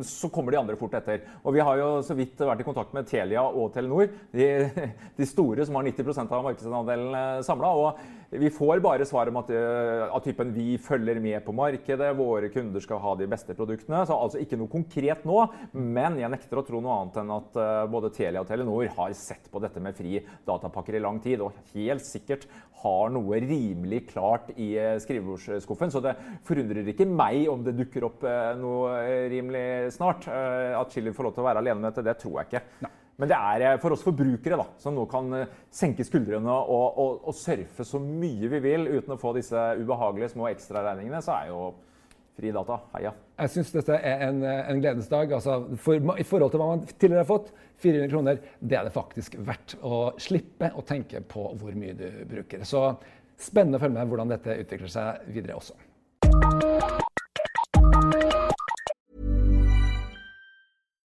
så 0.06 0.28
kommer 0.32 0.52
de 0.52 0.58
andre 0.58 0.76
fort 0.78 0.94
etter. 0.96 1.22
Og 1.46 1.54
vi 1.56 1.62
har 1.64 1.78
jo 1.80 1.88
så 2.04 2.14
vidt 2.16 2.40
vært 2.40 2.62
i 2.62 2.66
kontakt 2.66 2.94
med 2.96 3.08
Telia 3.08 3.42
og 3.46 3.72
Telenor, 3.74 4.08
de, 4.36 4.48
de 5.16 5.28
store 5.28 5.66
som 5.66 5.78
har 5.78 5.88
90% 5.90 6.36
av 6.36 6.46
markedsandelen 6.50 7.42
samla. 7.46 7.72
Og 7.80 8.16
vi 8.30 8.50
får 8.50 8.80
bare 8.82 9.06
svar 9.06 9.28
om 9.30 9.36
at, 9.38 9.50
eh, 9.54 10.14
av 10.14 10.20
typen 10.24 10.50
vi 10.52 10.76
følger 10.82 11.20
med 11.22 11.44
på 11.44 11.54
markedet, 11.54 12.08
våre 12.18 12.48
kunder 12.50 12.82
skal 12.82 12.98
ha 12.98 13.14
de 13.14 13.28
beste 13.30 13.54
produktene. 13.54 14.02
Så 14.06 14.16
altså 14.18 14.40
ikke 14.42 14.58
noe 14.58 14.70
konkret 14.72 15.24
nå, 15.24 15.38
men 15.72 16.18
jeg 16.18 16.32
nekter 16.32 16.58
å 16.58 16.64
tro 16.66 16.80
noe 16.82 16.96
annet 16.96 17.20
enn 17.22 17.30
at 17.36 17.60
eh, 17.62 17.86
både 17.92 18.10
Telia 18.16 18.42
og 18.42 18.50
Telenor 18.50 18.90
har 18.96 19.14
sett 19.14 19.46
på 19.52 19.62
dette 19.62 19.82
med 19.82 19.94
fri 19.94 20.18
datapakker 20.46 20.98
i 20.98 21.04
lang 21.04 21.20
tid, 21.22 21.44
og 21.44 21.54
helt 21.76 22.06
sikkert 22.06 22.48
har 22.82 23.14
noe 23.14 23.40
rimelig 23.46 24.02
klart 24.10 24.50
i 24.56 24.74
eh, 24.74 24.98
skrivebordsskuffen. 25.06 25.94
Så 25.94 26.02
det 26.02 26.16
forundrer 26.48 26.90
ikke 26.90 27.06
meg 27.06 27.46
om 27.52 27.62
det 27.62 27.78
dukker 27.78 28.10
opp 28.10 28.26
noe 28.58 29.00
rimelig 29.30 29.94
snart. 29.94 30.26
At 30.26 30.92
Chili 30.92 31.14
får 31.14 31.28
lov 31.28 31.36
til 31.36 31.46
å 31.46 31.50
være 31.50 31.62
alene 31.62 31.80
med 31.80 31.92
dette, 31.92 32.04
det 32.06 32.18
tror 32.20 32.40
jeg 32.42 32.50
ikke. 32.50 32.64
Nei. 32.86 32.94
Men 33.16 33.30
det 33.30 33.36
er 33.36 33.64
eh, 33.64 33.78
for 33.80 33.96
oss 33.96 34.04
forbrukere 34.04 34.58
da, 34.60 34.66
som 34.80 34.96
nå 34.96 35.06
kan 35.10 35.32
eh, 35.38 35.52
senke 35.72 36.04
skuldrene 36.04 36.52
og, 36.52 37.00
og, 37.00 37.18
og, 37.24 37.34
surfe 37.36 37.86
så 37.88 38.00
mye 38.02 38.50
vi 38.52 38.60
vil 38.64 38.88
uten 38.90 39.16
å 39.16 39.20
få 39.20 39.32
disse 39.36 39.62
ubehagelige 39.80 40.34
små 40.34 40.50
ekstraregningene, 40.50 41.22
så 41.24 41.38
er 41.38 41.52
jo 41.52 41.70
fri 42.36 42.52
data 42.52 42.76
heia. 42.92 43.14
Jeg 43.40 43.52
syns 43.54 43.72
dette 43.72 43.96
er 43.96 44.26
en, 44.28 44.42
eh, 44.44 44.62
en 44.68 44.82
gledens 44.82 45.08
dag. 45.08 45.32
Altså, 45.32 45.62
for, 45.80 46.12
I 46.20 46.28
forhold 46.28 46.52
til 46.52 46.60
hva 46.60 46.68
man 46.74 46.84
tidligere 46.92 47.24
har 47.24 47.30
fått, 47.30 47.50
400 47.80 48.12
kroner, 48.12 48.44
det 48.60 48.76
er 48.78 48.86
det 48.88 48.94
faktisk 48.94 49.40
verdt 49.48 49.78
å 49.84 50.02
slippe 50.20 50.72
å 50.76 50.84
tenke 50.84 51.24
på 51.28 51.48
hvor 51.60 51.76
mye 51.76 51.96
du 51.96 52.06
bruker. 52.28 52.64
Så 52.68 52.90
spennende 53.40 53.80
å 53.80 53.84
følge 53.84 53.96
med 53.96 54.12
hvordan 54.12 54.32
dette 54.36 54.60
utvikler 54.64 54.92
seg 54.92 55.28
videre 55.32 55.60
også. 55.60 57.04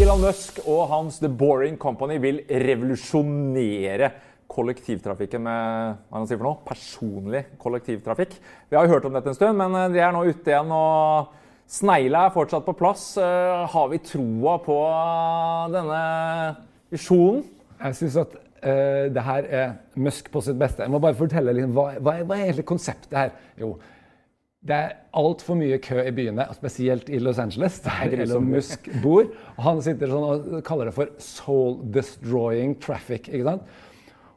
Elon 0.00 0.22
Musk 0.22 0.62
og 0.64 0.88
hans 0.90 1.18
The 1.20 1.28
Boring 1.28 1.76
Company 1.80 2.16
vil 2.22 2.42
revolusjonere 2.48 4.10
kollektivtrafikken 4.50 5.42
med 5.44 5.98
hva 6.08 6.18
han 6.18 6.26
sier 6.28 6.40
for 6.40 6.48
noe? 6.48 6.64
personlig 6.66 7.44
kollektivtrafikk. 7.60 8.34
Vi 8.70 8.78
har 8.78 8.86
jo 8.86 8.94
hørt 8.96 9.06
om 9.06 9.14
dette 9.14 9.30
en 9.30 9.36
stund, 9.38 9.58
men 9.60 9.76
eh, 9.78 9.90
de 9.94 10.02
er 10.02 10.14
nå 10.14 10.24
ute 10.26 10.50
igjen. 10.50 10.72
og 10.74 11.36
Snegla 11.70 12.24
er 12.26 12.34
fortsatt 12.34 12.66
på 12.66 12.74
plass. 12.78 13.12
Eh, 13.20 13.66
har 13.70 13.90
vi 13.92 14.00
troa 14.02 14.56
på 14.64 14.78
denne 15.76 16.00
visjonen? 16.90 17.44
Jeg 17.80 17.96
syns 17.96 18.18
at 18.20 18.34
uh, 18.36 19.06
det 19.08 19.22
her 19.24 19.46
er 19.48 19.70
Musk 19.96 20.26
på 20.34 20.42
sitt 20.44 20.58
beste. 20.60 20.84
Jeg 20.84 20.92
må 20.92 20.98
bare 21.00 21.16
fortelle 21.16 21.54
litt, 21.56 21.70
hva, 21.72 21.94
hva, 21.96 22.18
er, 22.18 22.26
hva 22.28 22.36
er 22.36 22.50
egentlig 22.50 22.66
konseptet 22.68 23.16
her? 23.16 23.30
Jo, 23.56 23.70
det 24.60 24.76
er 24.76 24.96
altfor 25.16 25.56
mye 25.56 25.78
kø 25.80 26.02
i 26.04 26.12
byene, 26.12 26.44
spesielt 26.52 27.08
i 27.08 27.18
Los 27.22 27.38
Angeles, 27.40 27.78
der 27.84 28.12
Elon 28.26 28.50
Musk 28.50 28.90
bor. 29.00 29.30
Og 29.56 29.62
han 29.64 29.80
sitter 29.84 30.10
sånn 30.12 30.26
og 30.26 30.58
kaller 30.66 30.90
det 30.90 30.96
for 30.96 31.14
'soul 31.16 31.78
destroying 31.94 32.76
traffic'. 32.76 33.30
ikke 33.32 33.46
sant? 33.46 33.62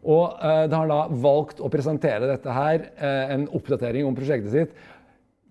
Og 0.03 0.39
uh, 0.39 0.63
da 0.67 0.79
har 0.79 0.88
da 0.88 1.01
valgt 1.12 1.59
å 1.59 1.71
presentere 1.71 2.27
dette 2.27 2.55
her, 2.55 2.88
uh, 2.99 3.36
en 3.36 3.47
oppdatering 3.51 4.07
om 4.07 4.15
prosjektet 4.15 4.51
sitt, 4.51 4.73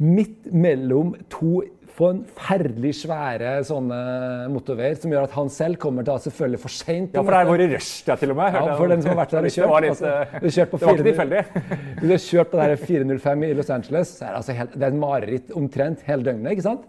midt 0.01 0.49
mellom 0.53 1.15
to 1.33 1.63
forferdelig 1.93 2.93
svære 3.03 3.53
sånne 3.69 3.99
motorveier, 4.53 4.97
som 5.01 5.13
gjør 5.13 5.27
at 5.27 5.35
han 5.37 5.51
selv 5.53 5.79
kommer 5.83 6.07
til 6.07 6.23
selvfølgelig 6.27 6.61
for 6.63 6.75
seint. 6.75 7.17
Ja, 7.17 7.21
for 7.21 7.35
det 7.35 7.41
har 7.41 7.51
vært 7.51 7.65
i 7.65 7.69
rushtida 7.75 8.17
til 8.21 8.33
og 8.33 8.39
med. 8.39 8.57
Ja, 8.57 8.77
for 8.79 8.93
den 8.93 9.05
som 9.05 9.13
har 9.13 9.19
vært 9.21 9.35
der 9.35 9.49
og 9.49 9.55
kjørt. 9.57 9.75
Litt, 9.85 9.91
altså, 9.93 10.41
du 10.43 10.57
kjørt 10.57 10.73
på 10.73 10.81
det 10.81 10.89
var 10.89 10.97
ikke 10.97 11.09
tilfeldig. 11.11 11.43
Du 12.03 12.07
har 12.09 12.23
kjørt 12.27 12.55
på 12.55 12.69
405 12.87 13.45
i 13.47 13.53
Los 13.59 13.73
Angeles, 13.77 14.15
så 14.17 14.25
er 14.25 14.31
det, 14.31 14.41
altså 14.41 14.57
helt, 14.59 14.79
det 14.79 14.87
er 14.87 14.95
et 14.95 15.03
mareritt 15.03 15.53
omtrent 15.59 16.07
hele 16.09 16.27
døgnet. 16.31 16.55
ikke 16.55 16.67
sant? 16.67 16.89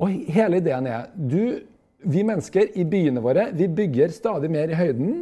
Og 0.00 0.16
hele 0.32 0.62
ideen 0.62 0.88
er 0.88 1.12
du, 1.14 1.60
Vi 2.02 2.24
mennesker 2.26 2.72
i 2.74 2.82
byene 2.82 3.20
våre 3.22 3.44
vi 3.54 3.68
bygger 3.70 4.10
stadig 4.10 4.48
mer 4.50 4.72
i 4.72 4.74
høyden. 4.74 5.20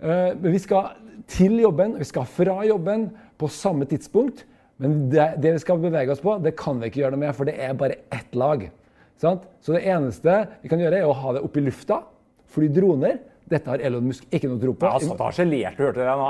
Uh, 0.00 0.32
vi 0.40 0.58
skal 0.58 0.94
til 1.28 1.58
jobben, 1.60 1.98
vi 1.98 2.06
skal 2.08 2.24
fra 2.24 2.62
jobben 2.64 3.10
på 3.38 3.50
samme 3.52 3.84
tidspunkt. 3.84 4.46
Men 4.80 5.08
det, 5.12 5.26
det, 5.42 5.56
vi 5.56 5.62
skal 5.62 5.82
bevege 5.82 6.14
oss 6.14 6.22
på, 6.22 6.36
det 6.42 6.54
kan 6.58 6.80
vi 6.80 6.88
ikke 6.90 7.02
gjøre 7.02 7.16
noe 7.16 7.24
med, 7.24 7.34
for 7.36 7.48
det 7.48 7.56
er 7.60 7.76
bare 7.78 7.98
ett 8.14 8.38
lag. 8.38 8.64
Sant? 9.20 9.44
Så 9.62 9.76
det 9.76 9.84
eneste 9.86 10.38
vi 10.62 10.70
kan 10.72 10.80
gjøre, 10.82 11.02
er 11.02 11.08
å 11.08 11.18
ha 11.18 11.36
det 11.36 11.44
oppe 11.44 11.60
i 11.60 11.66
lufta. 11.66 12.00
Fly 12.52 12.70
droner. 12.72 13.20
Dette 13.52 13.72
har 13.72 13.84
Elon 13.84 14.08
Musk 14.10 14.26
ikke 14.28 14.50
noe 14.50 14.60
tro 14.62 14.74
på. 14.76 14.88
Ja, 14.88 14.98
altså, 14.98 15.16
harselert, 15.20 15.78
du 15.78 15.84
hørte 15.86 16.02
det 16.02 16.16
nå. 16.18 16.28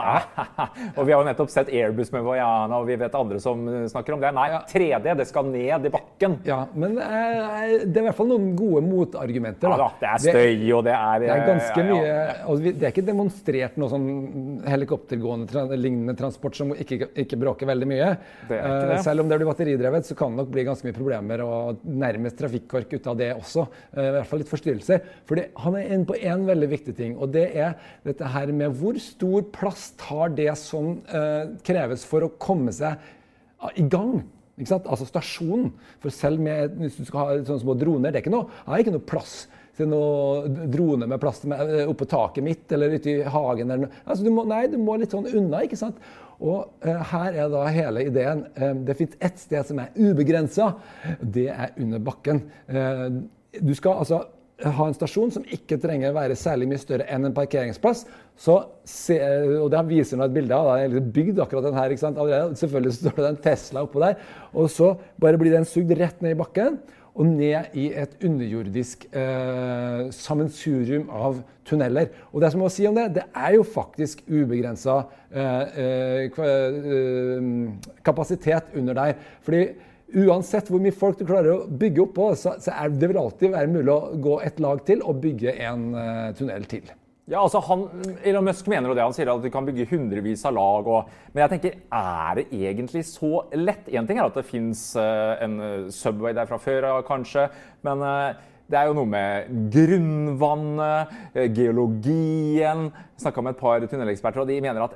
og 0.96 1.06
vi 1.06 1.14
har 1.14 1.20
jo 1.20 1.28
nettopp 1.28 1.52
sett 1.52 1.70
Airbus 1.72 2.12
med 2.14 2.26
Voyana, 2.26 2.80
og 2.80 2.88
vi 2.90 2.98
vet 3.00 3.16
andre 3.18 3.40
som 3.42 3.64
snakker 3.92 4.16
om 4.16 4.22
det. 4.22 4.32
Nei, 4.37 4.48
3D, 4.72 5.08
det 5.20 5.28
skal 5.30 5.48
ned 5.50 5.88
i 5.88 5.92
bakken. 5.92 6.38
Ja, 6.48 6.62
men 6.74 6.98
eh, 6.98 7.87
det 7.87 8.00
er 8.00 8.04
i 8.04 8.06
hvert 8.08 8.18
fall 8.18 8.30
noen 8.32 8.52
gode 8.58 8.82
motargumenter. 8.87 9.70
Da. 9.70 9.76
Ja, 9.76 9.88
da, 9.88 10.00
det 10.02 10.11
er 10.11 10.24
støy, 10.26 10.66
og 10.76 10.85
det 10.87 10.96
er 10.96 11.22
Det 11.22 11.32
er 11.32 11.44
ganske 11.48 11.87
mye 11.88 12.00
ja, 12.02 12.16
ja. 12.22 12.37
Og 12.50 12.62
Det 12.64 12.82
er 12.82 12.90
ikke 12.92 13.04
demonstrert 13.06 13.78
noe 13.80 13.92
sånn 13.92 14.08
helikoptergående 14.66 15.66
lignende 15.76 16.14
transport 16.18 16.56
som 16.58 16.72
ikke, 16.74 17.12
ikke 17.24 17.38
bråker 17.40 17.68
veldig 17.70 17.88
mye. 17.88 18.11
Det 18.48 18.58
ikke 18.58 18.88
det. 18.90 18.98
Uh, 18.98 19.04
selv 19.06 19.24
om 19.24 19.30
det 19.30 19.38
blir 19.40 19.50
batteridrevet, 19.50 20.08
så 20.08 20.16
kan 20.18 20.32
det 20.32 20.42
nok 20.42 20.52
bli 20.54 20.66
ganske 20.68 20.88
mye 20.88 20.96
problemer 20.96 21.44
og 21.46 21.82
nærmest 21.87 22.38
trafikkork 22.40 22.96
ut 22.96 23.08
av 23.12 23.18
det 23.18 23.30
også. 23.35 23.66
Eh, 23.92 24.08
I 24.08 24.12
hvert 24.16 24.30
fall 24.30 24.42
litt 24.42 24.52
forstyrrelser. 24.52 25.08
For 25.28 25.42
han 25.64 25.78
er 25.78 25.94
inne 25.94 26.08
på 26.08 26.18
én 26.18 26.46
veldig 26.48 26.70
viktig 26.72 26.96
ting, 26.98 27.12
og 27.16 27.33
det 27.35 27.46
er 27.55 27.75
dette 28.07 28.29
her 28.35 28.53
med 28.57 28.77
hvor 28.79 28.98
stor 29.03 29.48
plass 29.55 29.90
tar 30.01 30.33
det 30.37 30.51
som 30.61 30.94
uh, 31.12 31.57
kreves 31.66 32.07
for 32.09 32.27
å 32.27 32.33
komme 32.42 32.75
seg 32.77 33.01
i 33.79 33.85
gang. 33.87 34.22
Altså 34.62 35.07
stasjonen. 35.09 35.72
For 36.03 36.14
selv 36.14 36.42
med, 36.42 36.77
hvis 36.81 37.01
du 37.01 37.07
skal 37.09 37.20
ha 37.22 37.40
sånne 37.40 37.62
små 37.64 37.77
droner, 37.79 38.12
det 38.12 38.20
er 38.20 38.25
ikke 38.27 38.35
noe, 38.35 38.51
er 38.66 38.83
ikke 38.83 38.94
noe 38.94 39.11
plass 39.12 39.42
til 39.79 39.88
noe 39.88 40.66
drone 40.68 41.09
med 41.09 41.20
plass 41.20 41.40
eh, 41.46 41.87
oppå 41.88 42.05
taket 42.09 42.44
mitt 42.44 42.72
eller 42.77 42.98
ute 42.98 43.14
i 43.14 43.22
hagen. 43.25 43.70
Eller 43.70 43.87
noe. 43.87 44.03
Altså, 44.05 44.27
du 44.27 44.33
må, 44.35 44.44
nei, 44.48 44.66
du 44.70 44.77
må 44.81 44.98
litt 45.01 45.14
sånn 45.14 45.31
unna, 45.31 45.62
ikke 45.64 45.81
sant. 45.81 46.01
Og 46.42 46.66
uh, 46.83 47.01
her 47.12 47.38
er 47.38 47.51
da 47.53 47.62
hele 47.70 48.05
ideen. 48.09 48.44
Uh, 48.59 48.72
det 48.87 48.98
fins 48.98 49.16
ett 49.22 49.40
sted 49.40 49.68
som 49.68 49.81
er 49.81 49.92
ubegrensa. 49.94 50.72
Det 51.22 51.48
er 51.55 51.75
under 51.81 52.03
bakken. 52.03 52.42
Uh, 52.66 53.22
du 53.62 53.72
skal 53.79 54.03
altså 54.03 54.25
ha 54.64 54.87
en 54.88 54.96
stasjon 54.96 55.33
som 55.35 55.46
ikke 55.55 55.79
trenger 55.83 56.12
å 56.12 56.16
være 56.16 56.38
særlig 56.38 56.68
mye 56.70 56.83
større 56.83 57.07
enn 57.11 57.29
en 57.29 57.37
parkeringsplass. 57.37 58.05
Så 58.38 58.57
se, 58.88 59.18
og 59.59 59.68
Det 59.72 59.83
viser 59.90 60.18
nå 60.18 60.27
et 60.27 60.35
bilde 60.35 60.57
av 60.57 60.70
da, 60.70 60.79
er 60.81 61.12
bygd 61.14 61.42
akkurat 61.42 61.68
den 61.68 61.79
her. 61.79 61.90
ikke 61.90 62.05
sant? 62.05 62.18
Allerede, 62.18 62.57
selvfølgelig 62.59 62.96
står 62.98 63.20
det 63.20 63.29
en 63.29 63.42
Tesla 63.44 63.85
oppå 63.87 64.03
der. 64.03 64.18
Og 64.55 64.70
så 64.72 64.94
bare 65.20 65.40
blir 65.40 65.55
den 65.55 65.68
sugd 65.68 65.92
rett 65.98 66.22
ned 66.25 66.37
i 66.37 66.40
bakken 66.40 66.81
og 67.12 67.29
ned 67.29 67.75
i 67.77 67.90
et 67.92 68.14
underjordisk 68.25 69.05
eh, 69.12 70.07
sammensurium 70.16 71.11
av 71.12 71.42
tunneler. 71.68 72.09
Og 72.33 72.40
det 72.40 72.53
som 72.53 72.62
må 72.64 72.70
si 72.72 72.87
om 72.88 72.96
det, 72.96 73.11
det 73.18 73.27
er 73.37 73.59
jo 73.59 73.66
faktisk 73.68 74.25
ubegrensa 74.31 75.03
eh, 75.29 75.77
eh, 76.33 76.40
kapasitet 78.05 78.72
under 78.81 78.96
der. 78.96 79.18
Fordi 79.44 79.66
Uansett 80.12 80.68
hvor 80.68 80.83
mye 80.83 80.92
folk 80.92 81.20
du 81.20 81.25
klarer 81.25 81.55
å 81.55 81.68
bygge 81.68 82.03
opp 82.05 82.11
på, 82.18 82.27
så, 82.37 82.57
så 82.61 82.75
er 82.77 82.92
det 82.92 83.09
vil 83.09 83.20
alltid 83.20 83.55
være 83.55 83.70
mulig 83.72 83.92
å 83.92 84.18
gå 84.20 84.35
et 84.44 84.61
lag 84.61 84.83
til 84.88 85.01
og 85.09 85.22
bygge 85.22 85.55
en 85.64 85.87
uh, 85.96 86.29
tunnel 86.37 86.66
til. 86.68 86.90
Ja, 87.31 87.38
altså 87.38 87.62
han, 87.64 87.87
Elon 88.27 88.44
Musk 88.44 88.66
mener 88.68 88.90
jo 88.90 88.96
det. 88.98 89.05
Han 89.07 89.14
sier 89.16 89.31
at 89.33 89.44
du 89.44 89.48
kan 89.53 89.64
bygge 89.64 89.87
hundrevis 89.92 90.42
av 90.48 90.57
lag. 90.59 90.88
Og, 90.90 91.12
men 91.33 91.44
jeg 91.44 91.53
tenker, 91.55 91.77
er 91.96 92.40
det 92.40 92.46
egentlig 92.51 93.05
så 93.09 93.44
lett? 93.57 93.88
Én 93.88 94.09
ting 94.09 94.20
er 94.20 94.27
at 94.27 94.37
det 94.37 94.44
fins 94.48 94.90
uh, 94.98 95.38
en 95.40 95.88
subway 95.94 96.37
der 96.37 96.51
fra 96.51 96.61
før 96.61 96.90
av, 96.90 97.05
kanskje. 97.09 97.46
Men 97.87 98.05
uh, 98.05 98.48
det 98.68 98.81
er 98.81 98.90
jo 98.90 98.96
noe 98.96 99.09
med 99.11 99.48
grunnvannet, 99.75 101.11
geologien 101.53 102.87
Snakka 103.20 103.42
med 103.44 103.57
et 103.57 103.61
par 103.61 103.85
tunneleksperter, 103.85 104.44
og 104.44 104.48
de 104.48 104.61
mener 104.64 104.87
at 104.87 104.94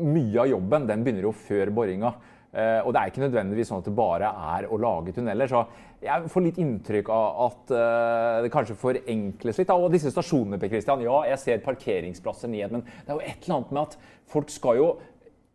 mye 0.00 0.38
av 0.40 0.48
jobben 0.48 0.86
den 0.88 1.02
begynner 1.04 1.26
jo 1.28 1.34
før 1.36 1.72
boringa. 1.74 2.14
Eh, 2.50 2.80
og 2.82 2.90
det 2.90 3.00
er 3.00 3.10
ikke 3.12 3.22
nødvendigvis 3.22 3.68
sånn 3.70 3.78
at 3.82 3.86
det 3.86 3.94
bare 3.94 4.30
er 4.56 4.66
å 4.66 4.78
lage 4.80 5.14
tunneler. 5.14 5.50
Så 5.50 5.62
jeg 6.02 6.30
får 6.32 6.44
litt 6.46 6.58
inntrykk 6.58 7.10
av 7.14 7.42
at 7.46 7.72
uh, 7.76 8.36
det 8.42 8.50
kanskje 8.52 8.78
forenkles 8.80 9.60
litt. 9.60 9.72
Og 9.74 9.90
disse 9.92 10.10
stasjonene, 10.10 10.58
Per 10.58 10.72
Christian, 10.72 11.04
ja, 11.04 11.18
jeg 11.30 11.42
ser 11.42 11.60
parkeringsplasser 11.64 12.50
ned, 12.50 12.72
men 12.72 12.86
det 12.86 13.12
er 13.12 13.18
jo 13.18 13.26
et 13.26 13.44
eller 13.44 13.58
annet 13.58 13.74
med 13.76 13.82
at 13.84 14.14
folk 14.32 14.50
skal 14.50 14.80
jo 14.80 14.88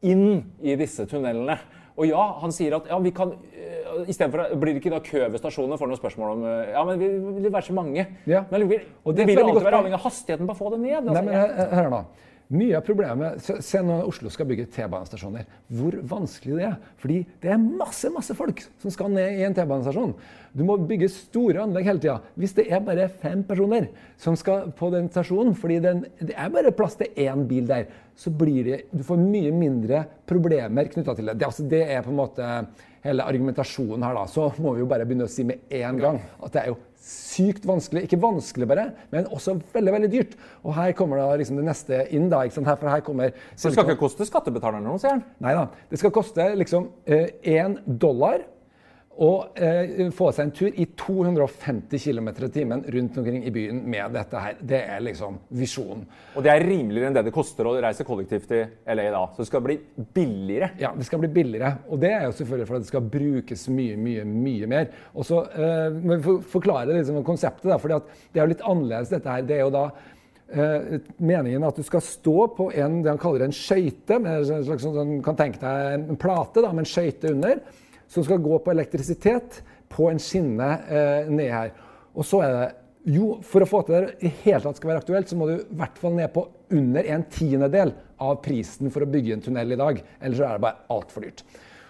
inn 0.05 0.45
i 0.61 0.77
disse 0.79 1.07
tunnelene. 1.09 1.57
Og 1.95 2.07
ja, 2.09 2.21
han 2.41 2.51
sier 2.51 2.75
at 2.77 2.87
ja, 2.91 2.99
vi 3.01 3.11
kan 3.15 3.31
uh, 3.33 4.03
Istedenfor 4.11 4.55
blir 4.59 4.75
det 4.75 4.81
ikke 4.81 4.91
da 4.91 4.99
kø 5.03 5.21
ved 5.31 5.39
stasjonene 5.39 5.77
får 5.79 5.87
noen 5.87 5.99
spørsmål 5.99 6.31
om 6.33 6.45
uh, 6.45 6.53
Ja, 6.73 6.85
men 6.87 7.01
vi 7.01 7.09
vil 7.41 7.49
være 7.49 7.67
så 7.67 7.75
mange. 7.75 8.07
Ja. 8.29 8.45
Men 8.51 8.69
vi, 8.69 8.79
Og 9.03 9.15
det, 9.15 9.25
det 9.25 9.33
vil 9.33 9.43
alltid 9.43 9.67
være 9.67 9.81
avhengig 9.81 9.99
av 9.99 10.07
hastigheten 10.07 10.47
på 10.47 10.55
å 10.55 10.61
få 10.61 10.71
det 10.75 10.81
ned. 10.85 10.97
Altså, 11.01 11.19
Nei, 11.19 11.25
men 11.33 11.75
Hør 11.79 11.91
nå. 11.91 12.05
Mye 12.53 12.75
av 12.77 12.83
problemet 12.85 13.41
Se, 13.41 13.79
nå 13.81 13.95
Oslo 14.05 14.29
skal 14.29 14.45
bygge 14.49 14.67
T-banestasjoner. 14.75 15.47
Hvor 15.73 15.95
vanskelig 16.05 16.59
det 16.59 16.65
er. 16.67 16.75
Fordi 17.01 17.19
det 17.41 17.49
er 17.55 17.61
masse 17.63 18.11
masse 18.13 18.35
folk 18.37 18.61
som 18.83 18.93
skal 18.93 19.09
ned 19.15 19.39
i 19.39 19.45
en 19.47 19.55
T-banestasjon. 19.57 20.13
Du 20.53 20.61
må 20.67 20.77
bygge 20.77 21.09
store 21.11 21.63
anlegg 21.65 21.89
hele 21.89 22.03
tida. 22.03 22.19
Hvis 22.37 22.53
det 22.57 22.67
er 22.69 22.83
bare 22.85 23.09
fem 23.09 23.41
personer 23.47 23.89
som 24.21 24.37
skal 24.39 24.69
på 24.77 24.91
den 24.93 25.09
stasjonen, 25.09 25.55
fordi 25.57 25.79
den, 25.83 26.03
det 26.21 26.37
er 26.37 26.53
bare 26.53 26.73
plass 26.75 26.99
til 26.99 27.09
én 27.25 27.47
bil 27.49 27.65
der, 27.69 27.89
så 28.15 28.31
blir 28.31 28.61
det 28.63 28.81
Du 28.93 29.01
får 29.03 29.19
mye 29.19 29.51
mindre 29.51 30.05
problemer 30.29 30.91
knytta 30.91 31.17
til 31.17 31.31
det. 31.31 31.39
Det, 31.39 31.49
altså, 31.49 31.65
det 31.67 31.81
er 31.89 32.05
på 32.05 32.13
en 32.13 32.21
måte 32.21 32.51
hele 33.05 33.25
argumentasjonen 33.25 34.05
her, 34.05 34.17
da. 34.17 34.25
Så 34.29 34.51
må 34.61 34.75
vi 34.75 34.85
jo 34.85 34.89
bare 34.89 35.05
begynne 35.07 35.27
å 35.27 35.31
si 35.31 35.45
med 35.47 35.65
en 35.81 35.99
gang 36.01 36.21
at 36.39 36.53
det 36.53 36.61
er 36.61 36.71
jo 36.71 36.79
sykt 37.05 37.65
vanskelig. 37.67 38.05
Ikke 38.07 38.19
vanskelig 38.21 38.67
bare, 38.69 38.87
men 39.13 39.27
også 39.33 39.59
veldig 39.75 39.93
veldig 39.93 40.09
dyrt. 40.13 40.33
Og 40.63 40.73
her 40.77 40.95
kommer 40.97 41.21
da 41.21 41.29
liksom 41.37 41.59
det 41.59 41.67
neste 41.67 42.01
inn. 42.15 42.29
da, 42.31 42.41
ikke 42.45 42.57
sant? 42.57 42.69
Her, 42.71 42.79
for 42.81 42.89
her 42.89 43.05
kommer 43.05 43.29
det 43.35 43.61
skal 43.61 43.85
ikke 43.85 43.99
koste 44.01 44.25
skattebetalerne 44.27 44.85
noe, 44.87 45.01
sier 45.01 45.17
han. 45.17 45.23
Nei 45.43 45.53
da. 45.57 45.67
Det 45.91 46.01
skal 46.01 46.13
koste 46.15 46.49
liksom 46.57 46.89
én 47.05 47.77
dollar 47.85 48.47
å 49.15 49.29
eh, 49.55 50.09
få 50.11 50.27
seg 50.35 50.43
en 50.47 50.51
tur 50.55 50.73
i 50.81 50.85
250 50.99 52.01
km 52.03 52.29
i 52.43 52.49
timen 52.51 52.81
rundt 52.95 53.17
omkring 53.21 53.43
i 53.47 53.51
byen 53.55 53.77
med 53.89 54.11
dette 54.17 54.41
her. 54.43 54.57
Det 54.59 54.81
er 54.91 55.03
liksom 55.05 55.37
visjonen. 55.55 56.01
Og 56.35 56.43
det 56.43 56.51
er 56.51 56.65
rimeligere 56.67 57.07
enn 57.11 57.15
det 57.15 57.23
det 57.29 57.33
koster 57.35 57.69
å 57.69 57.75
reise 57.79 58.03
kollektivt 58.07 58.51
i 58.57 58.59
LA 58.91 59.05
da. 59.13 59.21
Så 59.31 59.43
det 59.43 59.47
skal 59.49 59.63
bli 59.63 59.77
billigere. 60.17 60.71
Ja, 60.83 60.91
det 60.97 61.07
skal 61.07 61.21
bli 61.23 61.29
billigere. 61.37 61.77
Og 61.87 62.01
det 62.03 62.11
er 62.11 62.25
jo 62.27 62.33
selvfølgelig 62.41 62.67
fordi 62.71 62.83
det 62.87 62.91
skal 62.91 63.07
brukes 63.15 63.63
mye, 63.71 63.95
mye 64.07 64.25
mye 64.27 64.69
mer. 64.73 64.91
Og 65.15 65.29
så 65.29 65.45
eh, 65.53 65.95
må 65.95 66.17
vi 66.17 66.25
for- 66.27 66.43
forklare 66.57 66.97
liksom 66.97 67.23
konseptet, 67.23 67.69
da, 67.71 67.79
for 67.79 67.95
det 67.95 68.01
er 68.35 68.43
jo 68.43 68.51
litt 68.51 68.67
annerledes 68.67 69.15
dette 69.15 69.31
her. 69.31 69.47
Det 69.47 69.55
er 69.61 69.63
jo 69.63 69.71
da 69.77 69.85
eh, 70.51 70.99
meningen 71.23 71.63
at 71.67 71.79
du 71.79 71.87
skal 71.87 72.03
stå 72.03 72.49
på 72.57 72.67
en 72.75 72.99
det 73.05 73.13
han 73.13 73.21
kaller 73.21 73.47
en 73.47 73.55
skøyte, 73.55 74.19
Du 74.19 74.45
sånn, 74.51 74.83
sånn, 74.83 75.15
kan 75.25 75.39
tenke 75.39 75.63
deg 75.63 76.11
en 76.11 76.19
plate 76.19 76.61
da, 76.67 76.73
med 76.75 76.83
en 76.83 76.91
skøyte 76.91 77.31
under, 77.31 77.63
som 78.07 78.23
skal 78.25 78.41
gå 78.43 78.59
på 78.63 78.71
elektrisitet 78.73 79.61
på 79.89 80.09
en 80.11 80.19
skinne 80.21 80.71
eh, 80.89 81.29
ned 81.31 81.51
her. 81.51 81.71
Og 82.15 82.25
så 82.27 82.41
er 82.45 82.55
det 82.55 82.65
jo, 83.15 83.35
for 83.45 83.61
å 83.61 83.69
få 83.69 83.83
til 83.85 83.95
det 84.07 84.25
i 84.25 84.31
hele 84.45 84.63
tatt 84.63 84.79
skal 84.79 84.93
være 84.93 85.03
aktuelt, 85.03 85.29
så 85.29 85.37
må 85.37 85.47
du 85.49 85.55
i 85.59 85.77
hvert 85.77 85.99
fall 86.01 86.15
ned 86.17 86.31
på 86.33 86.47
under 86.73 87.05
en 87.13 87.23
tiendedel 87.29 87.91
av 88.25 88.39
prisen 88.45 88.89
for 88.93 89.05
å 89.05 89.09
bygge 89.11 89.35
en 89.35 89.43
tunnel 89.45 89.75
i 89.75 89.77
dag. 89.79 89.99
Ellers 90.21 90.39
så 90.41 90.47
er 90.47 90.55
det 90.57 90.63
bare 90.65 90.87
altfor 90.95 91.25
dyrt. 91.27 91.43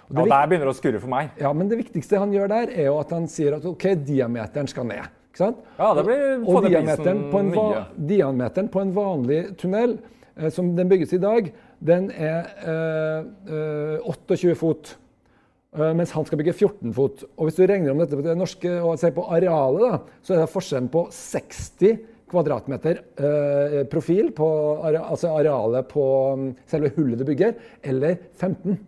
Og 0.10 0.18
det 0.18 0.26
Ja, 0.26 0.42
Der 0.42 0.50
begynner 0.50 0.68
det 0.70 0.74
å 0.76 0.80
skurre 0.82 1.00
for 1.02 1.10
meg. 1.10 1.30
ja, 1.40 1.54
men 1.54 1.70
det 1.70 1.78
viktigste 1.80 2.20
han 2.20 2.34
gjør 2.34 2.50
der, 2.52 2.70
er 2.74 2.86
jo 2.92 3.00
at 3.00 3.14
han 3.16 3.28
sier 3.32 3.56
at 3.56 3.66
ok, 3.66 3.86
diameteren 4.06 4.68
skal 4.68 4.86
ned. 4.86 5.08
Ikke 5.32 5.38
sant? 5.38 5.58
Ja, 5.80 5.94
det 5.94 6.06
blir- 6.06 6.44
og 6.48 6.64
diameteren 6.68 7.32
på, 7.32 7.40
en 7.40 8.08
diameteren 8.08 8.70
på 8.70 8.82
en 8.82 8.94
vanlig 8.94 9.58
tunnel, 9.58 9.98
eh, 10.38 10.50
som 10.50 10.76
den 10.76 10.90
bygges 10.90 11.14
i 11.14 11.18
dag, 11.18 11.52
den 11.82 12.12
er 12.12 12.46
eh, 12.64 13.24
eh, 13.48 14.00
28 14.04 14.56
fot. 14.56 14.96
Eh, 15.76 15.94
mens 15.98 16.14
han 16.16 16.26
skal 16.28 16.40
bygge 16.40 16.56
14 16.56 16.94
fot. 16.96 17.24
Og 17.36 17.50
hvis 17.50 17.58
du 17.60 17.66
regner 17.68 17.92
om 17.92 18.02
dette 18.02 18.16
på 18.16 18.24
det 18.24 18.36
norske 18.40 18.72
og 18.80 19.00
ser 19.02 19.16
på 19.16 19.26
arealet, 19.36 19.84
da, 19.84 20.20
så 20.24 20.36
er 20.36 20.44
det 20.44 20.52
forskjellen 20.54 20.92
på 20.94 21.06
60 21.12 21.98
kvadratmeter 22.32 23.02
eh, 23.22 23.80
profil, 23.92 24.32
på, 24.36 24.48
altså 24.86 25.34
arealet 25.36 25.88
på 25.92 26.06
mm, 26.40 26.50
selve 26.72 26.94
hullet 26.96 27.22
du 27.22 27.28
bygger, 27.28 27.56
eller 27.86 28.18
15. 28.40 28.80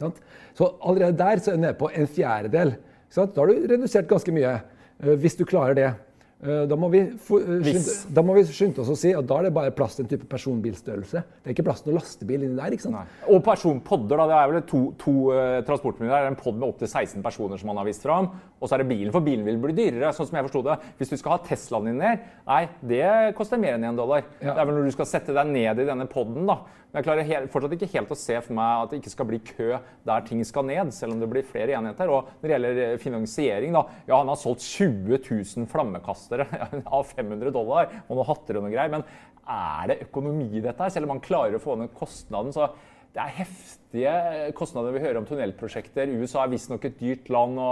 Sant? 0.00 0.22
Så 0.56 0.72
allerede 0.80 1.18
der 1.20 1.42
så 1.42 1.52
er 1.52 1.58
det 1.58 1.64
nede 1.66 1.80
på 1.80 1.90
en 1.92 2.08
fjerdedel. 2.10 2.74
Da 3.14 3.26
har 3.36 3.50
du 3.50 3.66
redusert 3.70 4.08
ganske 4.10 4.34
mye, 4.34 4.56
eh, 5.04 5.16
hvis 5.20 5.36
du 5.36 5.44
klarer 5.44 5.76
det. 5.76 5.90
Eh, 6.40 6.62
Da 6.68 6.76
må, 6.76 6.88
vi 6.88 7.00
eh, 7.04 7.80
da 8.16 8.22
må 8.24 8.34
vi 8.38 8.44
skynde 8.48 8.80
oss 8.80 8.88
å 8.88 8.96
si 8.96 9.10
at 9.12 9.26
da 9.28 9.40
er 9.40 9.48
det 9.48 9.52
bare 9.52 9.72
plass 9.76 9.98
til 9.98 10.06
en 10.06 10.10
type 10.12 10.28
personbilstørrelse. 10.30 11.20
Det 11.20 11.50
er 11.50 11.54
ikke 11.56 11.66
plass 11.66 11.82
til 11.84 11.92
noen 11.92 12.00
lastebil 12.00 12.46
inni 12.46 12.56
der. 12.56 12.72
ikke 12.76 12.86
sant? 12.86 13.18
Og 13.28 13.42
personpodder, 13.44 14.16
da. 14.22 14.26
Det 14.30 14.38
er 14.38 14.54
vel 14.54 14.64
to, 14.70 14.80
to 15.00 15.14
uh, 15.34 15.58
transportmidler. 15.68 16.14
Det 16.14 16.30
er 16.30 16.32
en 16.32 16.40
pod 16.40 16.56
med 16.56 16.68
opptil 16.70 16.88
16 16.88 17.20
personer 17.24 17.60
som 17.60 17.68
man 17.72 17.80
har 17.82 17.88
vist 17.90 18.06
fram. 18.06 18.30
Og 18.60 18.68
så 18.68 18.76
er 18.76 18.84
det 18.84 18.88
bilen, 18.90 19.12
for 19.12 19.24
bilen 19.24 19.44
vil 19.44 19.60
bli 19.60 19.76
dyrere. 19.76 20.14
sånn 20.16 20.28
som 20.30 20.40
jeg 20.40 20.48
forsto 20.48 20.64
det. 20.64 20.78
Hvis 20.98 21.12
du 21.12 21.16
skal 21.20 21.36
ha 21.36 21.40
Teslaen 21.44 21.90
din 21.90 22.00
ned, 22.00 22.24
nei, 22.48 22.62
det 22.88 23.04
koster 23.36 23.60
mer 23.60 23.76
enn 23.76 23.88
én 23.92 24.00
dollar. 24.00 24.24
Ja. 24.40 24.54
Det 24.54 24.64
er 24.64 24.68
vel 24.70 24.80
når 24.80 24.90
du 24.90 24.96
skal 24.96 25.08
sette 25.12 25.36
deg 25.36 25.52
ned 25.52 25.84
i 25.84 25.88
denne 25.92 26.08
poden, 26.08 26.48
da. 26.48 26.62
Men 26.90 26.98
jeg 26.98 27.06
klarer 27.06 27.28
helt, 27.28 27.50
fortsatt 27.52 27.74
ikke 27.76 27.88
helt 27.92 28.10
å 28.10 28.18
se 28.18 28.36
for 28.42 28.56
meg 28.58 28.84
at 28.84 28.90
det 28.90 28.98
ikke 28.98 29.12
skal 29.12 29.28
bli 29.28 29.38
kø 29.46 29.68
der 30.08 30.24
ting 30.26 30.40
skal 30.46 30.66
ned, 30.66 30.90
selv 30.94 31.14
om 31.14 31.20
det 31.22 31.28
blir 31.30 31.46
flere 31.46 31.76
enheter. 31.78 32.10
Og 32.10 32.30
når 32.40 32.48
det 32.48 32.54
gjelder 32.56 32.80
eh, 32.84 32.94
finansiering, 33.02 33.76
da. 33.78 33.84
Ja, 34.10 34.18
han 34.18 34.32
har 34.32 34.40
solgt 34.40 34.66
20 34.66 35.20
000 35.22 35.68
flammekastere 35.70 36.48
av 36.98 37.12
500 37.14 37.54
dollar 37.54 37.92
og 38.08 38.16
noen 38.16 38.30
hatter 38.32 38.58
og 38.58 38.66
noe 38.66 38.74
greier. 38.74 38.90
Men 38.90 39.06
er 39.50 39.92
det 39.92 40.00
økonomi 40.08 40.48
i 40.50 40.64
dette 40.64 40.82
her? 40.82 40.94
Selv 40.94 41.06
om 41.06 41.14
man 41.14 41.22
klarer 41.22 41.58
å 41.58 41.62
få 41.62 41.78
ned 41.78 41.94
kostnaden, 41.94 42.50
så 42.54 42.72
det 43.10 43.22
er 43.22 43.38
heftige 43.40 44.10
kostnader 44.58 44.94
vi 44.94 45.02
hører 45.02 45.18
om 45.18 45.26
tunnelprosjekter. 45.26 46.10
USA 46.18 46.44
er 46.44 46.52
visstnok 46.52 46.84
et 46.86 46.98
dyrt 46.98 47.30
land 47.32 47.58
å, 47.58 47.70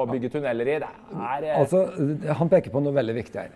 å 0.00 0.08
bygge 0.10 0.32
tunneler 0.34 0.72
i. 0.72 0.80
Det 0.82 0.90
er 1.20 1.46
eh, 1.50 1.60
Altså, 1.60 1.84
Han 2.40 2.52
peker 2.52 2.72
på 2.72 2.84
noe 2.84 2.96
veldig 2.96 3.16
viktig 3.20 3.40
her. 3.40 3.54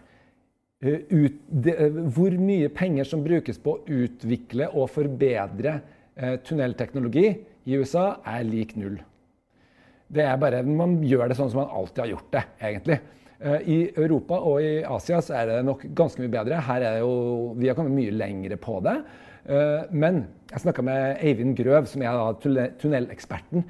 Eh, 0.81 1.01
Ut, 1.11 1.39
det, 1.51 1.75
eh, 1.75 1.95
hvor 2.15 2.35
mye 2.39 2.69
penger 2.71 3.07
som 3.11 3.25
brukes 3.25 3.57
på 3.59 3.73
å 3.75 3.81
utvikle 3.83 4.69
og 4.71 4.87
forbedre 4.95 5.73
eh, 6.15 6.37
tunnelteknologi 6.47 7.25
i 7.67 7.79
USA, 7.81 8.21
er 8.23 8.47
lik 8.47 8.77
null. 8.79 9.01
Det 10.07 10.23
er 10.23 10.37
bare, 10.39 10.63
Man 10.63 11.01
gjør 11.03 11.29
det 11.29 11.37
sånn 11.37 11.51
som 11.51 11.65
man 11.65 11.73
alltid 11.81 12.05
har 12.05 12.13
gjort 12.15 12.31
det, 12.33 12.45
egentlig. 12.63 13.01
I 13.39 13.77
Europa 13.95 14.35
og 14.51 14.57
i 14.65 14.81
Asia 14.83 15.21
så 15.23 15.37
er 15.39 15.45
det 15.47 15.59
nok 15.63 15.85
ganske 15.95 16.19
mye 16.19 16.33
bedre. 16.33 16.57
Her 16.65 16.83
er 16.83 16.97
det 16.97 17.03
jo, 17.05 17.53
Vi 17.55 17.69
har 17.69 17.77
kommet 17.79 17.95
mye 17.95 18.15
lengre 18.17 18.57
på 18.59 18.81
det. 18.83 18.97
Men 19.95 20.25
jeg 20.51 20.65
snakka 20.65 20.83
med 20.83 21.21
Eivind 21.23 21.55
Grøv, 21.61 21.87
som 21.87 22.03
er 22.03 22.19
da 22.19 22.65
tunneleksperten 22.81 23.63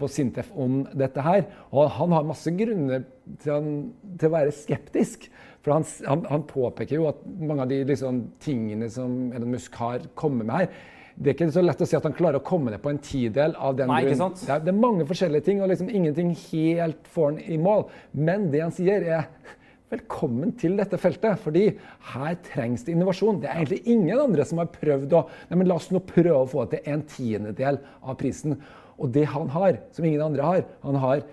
på 0.00 0.08
Sintef 0.10 0.50
om 0.58 0.80
dette 0.98 1.22
her. 1.22 1.44
Og 1.70 1.92
han 1.94 2.16
har 2.16 2.26
masse 2.26 2.50
grunner 2.58 3.04
til 3.44 4.26
å 4.26 4.32
være 4.34 4.56
skeptisk. 4.56 5.28
For 5.64 5.72
han, 5.72 5.86
han, 6.04 6.26
han 6.28 6.42
påpeker 6.48 6.98
jo 6.98 7.08
at 7.08 7.22
mange 7.24 7.64
av 7.64 7.70
de 7.70 7.78
liksom, 7.88 8.20
tingene 8.44 8.90
som 8.92 9.32
Elon 9.32 9.54
Musk 9.54 9.78
har 9.80 10.04
kommet 10.18 10.44
med 10.44 10.58
her, 10.58 10.68
det 11.14 11.30
er 11.30 11.36
ikke 11.36 11.50
så 11.54 11.62
lett 11.62 11.82
å 11.82 11.86
si 11.86 11.94
at 11.96 12.06
han 12.08 12.14
klarer 12.16 12.40
å 12.40 12.44
komme 12.44 12.72
ned 12.72 12.82
på 12.82 12.90
en 12.90 12.98
tidel 13.02 13.54
av 13.62 13.76
den 13.78 13.88
Nei, 13.88 14.02
sant? 14.18 14.40
Det 14.42 14.56
det 14.66 14.72
er 14.72 14.80
mange 14.82 15.06
forskjellige 15.06 15.46
ting, 15.46 15.60
og 15.62 15.70
liksom 15.70 15.88
ingenting 15.88 16.32
helt 16.48 17.06
får 17.14 17.28
han 17.30 17.38
i 17.54 17.58
mål. 17.62 17.86
Men 18.18 18.48
det 18.52 18.64
han 18.64 18.74
sier, 18.74 19.06
er 19.06 19.28
velkommen 19.94 20.56
til 20.58 20.74
dette 20.80 20.98
feltet, 20.98 21.38
fordi 21.44 21.68
her 22.10 22.34
trengs 22.48 22.82
det 22.84 22.96
innovasjon. 22.96 23.38
Det 23.44 23.50
er 23.50 23.62
egentlig 23.62 23.94
ingen 23.94 24.24
andre 24.24 24.46
som 24.48 24.58
har 24.62 24.72
prøvd 24.74 25.14
å 25.14 25.22
Nei, 25.50 25.60
men 25.60 25.70
la 25.70 25.78
oss 25.78 25.92
nå 25.94 26.02
prøve 26.08 26.40
å 26.40 26.50
få 26.50 26.66
til 26.72 26.90
en 26.90 27.06
tiendedel 27.14 27.78
av 28.02 28.18
prisen. 28.20 28.58
Og 28.98 29.14
det 29.14 29.28
han 29.30 29.48
har, 29.54 29.78
som 29.94 30.06
ingen 30.06 30.26
andre 30.26 30.50
har, 30.50 30.66
han 30.82 30.98
har 31.02 31.24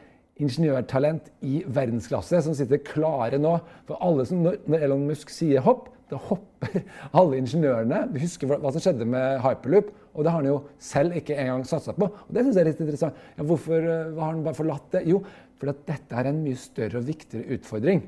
ingeniørtalent 0.41 1.30
i 1.45 1.62
verdensklasse 1.65 2.41
som 2.45 2.56
sitter 2.58 2.82
klare 2.86 3.39
nå. 3.41 3.58
For 3.88 4.01
alle 4.04 4.25
som, 4.27 4.43
når, 4.45 4.60
Elon 4.82 5.08
Musk 5.10 5.32
sier 5.34 5.63
hopp, 5.65 5.89
da 6.12 6.19
hopper 6.27 6.82
alle 7.17 7.39
ingeniørene. 7.39 8.04
Du 8.12 8.19
husker 8.21 8.49
hva, 8.51 8.71
som 8.73 8.84
skjedde 8.84 9.08
med 9.08 9.39
hyperloop, 9.45 9.91
og 10.12 10.25
det 10.25 10.34
har 10.34 10.41
han 10.41 10.49
jo 10.49 10.58
selv 10.82 11.15
ikke 11.19 11.38
engang 11.39 11.63
satsa 11.67 11.95
på. 11.95 12.10
Og 12.10 12.34
det 12.34 12.43
synes 12.45 12.58
jeg 12.58 12.65
er 12.65 12.71
litt 12.71 12.82
interessant. 12.84 13.21
Ja, 13.38 13.45
hvorfor 13.47 13.80
eh, 13.80 14.17
har 14.17 14.34
han 14.34 14.43
bare 14.47 14.58
forlatt 14.58 14.89
det? 14.97 15.06
Jo, 15.12 15.21
fordi 15.62 15.77
dette 15.88 16.17
er 16.17 16.32
en 16.32 16.41
mye 16.43 16.60
større 16.60 16.99
og 16.99 17.08
viktigere 17.08 17.58
utfordring. 17.58 18.04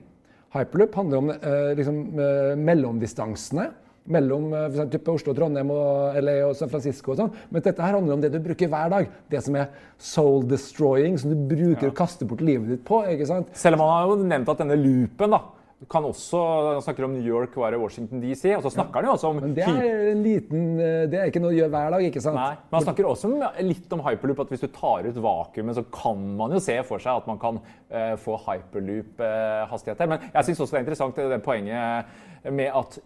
Hyperloop 0.54 1.00
handler 1.00 1.22
om 1.22 1.32
eh, 1.34 1.72
liksom, 1.80 2.04
eh, 2.20 2.52
mellomdistansene 2.60 3.72
mellom 4.06 4.52
eh, 4.52 4.68
for 4.68 4.84
eksempel 4.84 5.18
Oslo, 5.18 5.36
Trondheim, 5.38 5.72
og 5.74 6.20
LA 6.24 6.38
og 6.48 6.56
San 6.60 6.72
Francisco. 6.72 7.14
og 7.14 7.22
sånn. 7.22 7.34
Men 7.50 7.66
dette 7.66 7.86
her 7.86 7.98
handler 7.98 8.18
om 8.18 8.24
det 8.24 8.34
du 8.34 8.40
bruker 8.44 8.72
hver 8.72 8.94
dag. 8.94 9.10
Det 9.32 9.44
som 9.46 9.58
er 9.60 9.90
soul 9.98 10.48
destroying, 10.50 11.18
som 11.20 11.34
du 11.34 11.56
bruker 11.56 11.90
å 11.90 11.98
kaste 11.98 12.28
bort 12.28 12.44
livet 12.44 12.70
ditt 12.76 12.86
på. 12.88 13.04
ikke 13.14 13.30
sant? 13.30 13.52
Selv 13.58 13.80
om 13.80 13.86
han 13.86 13.94
har 13.96 14.08
jo 14.12 14.24
nevnt 14.24 14.54
at 14.54 14.64
denne 14.64 14.80
loopen 14.80 15.38
da, 15.38 15.44
kan 15.90 16.06
også 16.08 16.40
Han 16.74 16.82
snakker 16.82 17.04
om 17.04 17.14
New 17.16 17.26
York 17.26 17.58
og 17.58 17.76
Washington 17.82 18.22
DC, 18.22 18.54
og 18.56 18.64
så 18.64 18.72
snakker 18.72 19.02
han 19.02 19.10
jo 19.10 19.16
også 19.18 19.32
om 19.32 19.40
Men 19.42 19.56
det 19.56 19.66
er 19.68 20.12
en 20.12 20.24
liten 20.24 20.80
eh, 20.80 21.06
Det 21.12 21.20
er 21.20 21.32
ikke 21.32 21.42
noe 21.44 21.54
å 21.54 21.58
gjøre 21.58 21.74
hver 21.74 21.96
dag, 21.96 22.06
ikke 22.08 22.24
sant? 22.24 22.40
Nei, 22.40 22.56
men 22.56 22.78
Han 22.78 22.86
snakker 22.88 23.10
også 23.10 23.30
om, 23.30 23.46
litt 23.68 23.96
om 23.96 24.04
hyperloop, 24.08 24.44
at 24.46 24.54
hvis 24.54 24.64
du 24.64 24.70
tar 24.74 25.08
ut 25.08 25.22
vakuumet, 25.26 25.80
så 25.80 25.86
kan 25.94 26.28
man 26.40 26.56
jo 26.56 26.62
se 26.64 26.78
for 26.88 27.04
seg 27.04 27.24
at 27.24 27.30
man 27.30 27.42
kan 27.42 27.60
uh, 27.60 28.14
få 28.22 28.38
hyperloop-hastigheter. 28.46 30.12
Men 30.12 30.30
jeg 30.30 30.50
syns 30.50 30.64
også 30.64 30.76
det 30.76 30.80
er 30.80 30.86
interessant 30.86 31.20
det, 31.20 31.28
det 31.34 31.42
poenget 31.44 32.52
med 32.52 32.72
at 32.76 33.00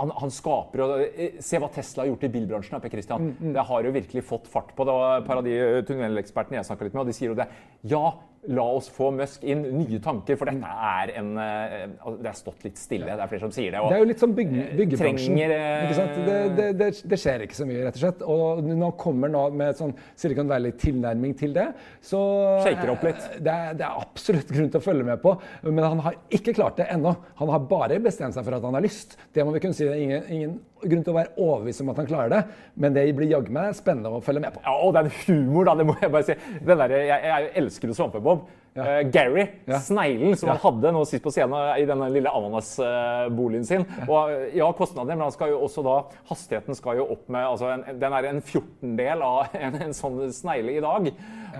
han, 0.00 0.12
han 0.20 0.32
skaper 0.34 0.82
og 0.84 0.94
eh, 1.06 1.40
Se 1.44 1.60
hva 1.62 1.70
Tesla 1.72 2.04
har 2.04 2.12
gjort 2.12 2.26
i 2.26 2.32
bilbransjen. 2.34 2.80
Per 2.82 2.92
Christian. 2.92 3.32
Det 3.54 3.66
har 3.70 3.88
jo 3.88 3.94
virkelig 3.94 4.24
fått 4.26 4.50
fart 4.50 4.74
på. 4.76 4.86
Det 4.86 5.56
tunnelekspertene 5.88 6.60
jeg 6.60 6.68
snakka 6.68 6.88
litt 6.88 6.96
med, 6.96 7.04
og 7.04 7.10
de 7.10 7.16
sier 7.16 7.32
jo 7.32 7.38
det. 7.38 7.48
Ja, 7.90 8.04
la 8.48 8.64
oss 8.76 8.88
få 8.92 9.10
Musk 9.16 9.44
inn. 9.48 9.62
Nye 9.78 9.98
tanker. 10.04 10.36
For 10.40 10.50
dette 10.50 10.72
er 10.88 11.12
en 11.20 11.30
eh, 11.40 11.74
Det 12.20 12.28
har 12.28 12.36
stått 12.38 12.64
litt 12.66 12.76
stille. 12.80 13.06
Det 13.08 13.22
er 13.24 13.30
flere 13.30 13.44
som 13.46 13.54
sier 13.54 13.72
det. 13.72 13.80
Det 13.88 13.96
er 13.96 14.02
jo 14.02 14.08
litt 14.10 14.20
som 14.24 14.34
bygge, 14.36 14.66
byggebransjen. 14.80 15.38
trenger, 15.38 15.54
eh? 15.54 15.94
Det, 16.26 16.36
det, 16.58 16.68
det, 16.82 16.88
det 17.14 17.18
skjer 17.20 17.44
ikke 17.46 17.58
så 17.60 17.66
mye, 17.68 17.84
rett 17.86 17.98
og 17.98 18.02
slett. 18.04 18.24
Og 18.34 18.62
nå 18.68 18.90
kommer 19.00 19.32
nå 19.32 19.44
med 19.56 19.78
sånn 19.80 19.94
Silicon 20.20 20.50
Valley-tilnærming 20.50 21.34
til 21.40 21.54
det, 21.56 21.68
så 22.04 22.20
Shaker 22.66 22.92
opp 22.94 23.06
litt. 23.08 23.22
eh, 23.32 23.40
Det 23.44 23.54
er, 23.54 23.78
det 23.80 23.86
er 23.88 24.04
absolutt 24.04 24.52
grunn 24.52 24.70
til 24.74 24.82
å 24.82 24.84
følge 24.84 25.08
med 25.08 25.22
på. 25.24 25.36
Men 25.70 25.84
han 25.86 26.04
har 26.08 26.20
ikke 26.34 26.54
klart 26.56 26.76
det 26.80 26.90
ennå. 26.92 27.14
Han 27.40 27.52
har 27.54 27.64
bare 27.70 28.00
bestemt 28.04 28.36
seg 28.36 28.44
for 28.46 28.58
at 28.58 28.64
han 28.68 28.76
har 28.76 28.84
lyst. 28.84 29.16
Det 29.34 29.44
må 29.46 29.54
vi 29.56 29.64
kunne 29.64 29.76
si. 29.76 29.84
Det 29.88 29.96
er 29.96 30.04
ingen, 30.04 30.30
ingen 30.32 30.54
grunn 30.84 31.00
til 31.06 31.14
å 31.14 31.16
være 31.16 31.32
overbevist 31.40 31.80
om 31.80 31.88
at 31.94 31.96
han 32.02 32.08
klarer 32.10 32.28
det, 32.28 32.38
men 32.76 32.92
det 32.92 33.06
blir 33.16 33.30
jaggu 33.30 33.48
meg 33.56 33.70
spennende 33.78 34.10
å 34.12 34.18
følge 34.20 34.42
med 34.44 34.52
på. 34.52 34.60
Ja, 34.66 34.74
og 34.84 34.92
den 34.92 35.08
humor, 35.22 35.64
da, 35.70 35.74
det 35.80 35.86
må 35.88 35.94
jeg 36.02 36.12
bare 36.12 36.26
si. 36.28 36.34
Den 36.60 36.82
der, 36.82 36.92
jeg, 36.98 37.22
jeg 37.30 37.46
elsker 37.62 37.88
jo 37.88 37.96
job 38.34 38.48
Eh, 38.74 39.02
Gary, 39.02 39.46
sneglen 39.86 40.34
som 40.36 40.48
han 40.50 40.58
hadde 40.58 40.90
nå 40.96 41.04
sist 41.06 41.22
på 41.22 41.30
scenen 41.30 41.76
i 41.78 41.84
denne 41.86 42.08
lille 42.10 42.30
ananasboligen 42.34 43.66
sin. 43.68 43.84
Og 44.08 44.32
eh, 44.32 44.56
ja, 44.58 44.66
kostnader, 44.74 45.14
men 45.14 45.28
han 45.28 45.34
skal 45.34 45.52
jo 45.52 45.60
også 45.62 45.84
da 45.86 45.94
Hastigheten 46.26 46.74
skal 46.74 46.98
jo 46.98 47.06
opp 47.14 47.28
med 47.30 47.46
altså 47.46 47.70
en, 47.70 47.84
Den 48.02 48.16
er 48.18 48.26
en 48.32 48.42
fjortendel 48.42 49.22
av 49.22 49.54
en, 49.68 49.78
en 49.86 49.94
sånn 49.94 50.18
snegle 50.34 50.74
i 50.74 50.82
dag. 50.82 51.06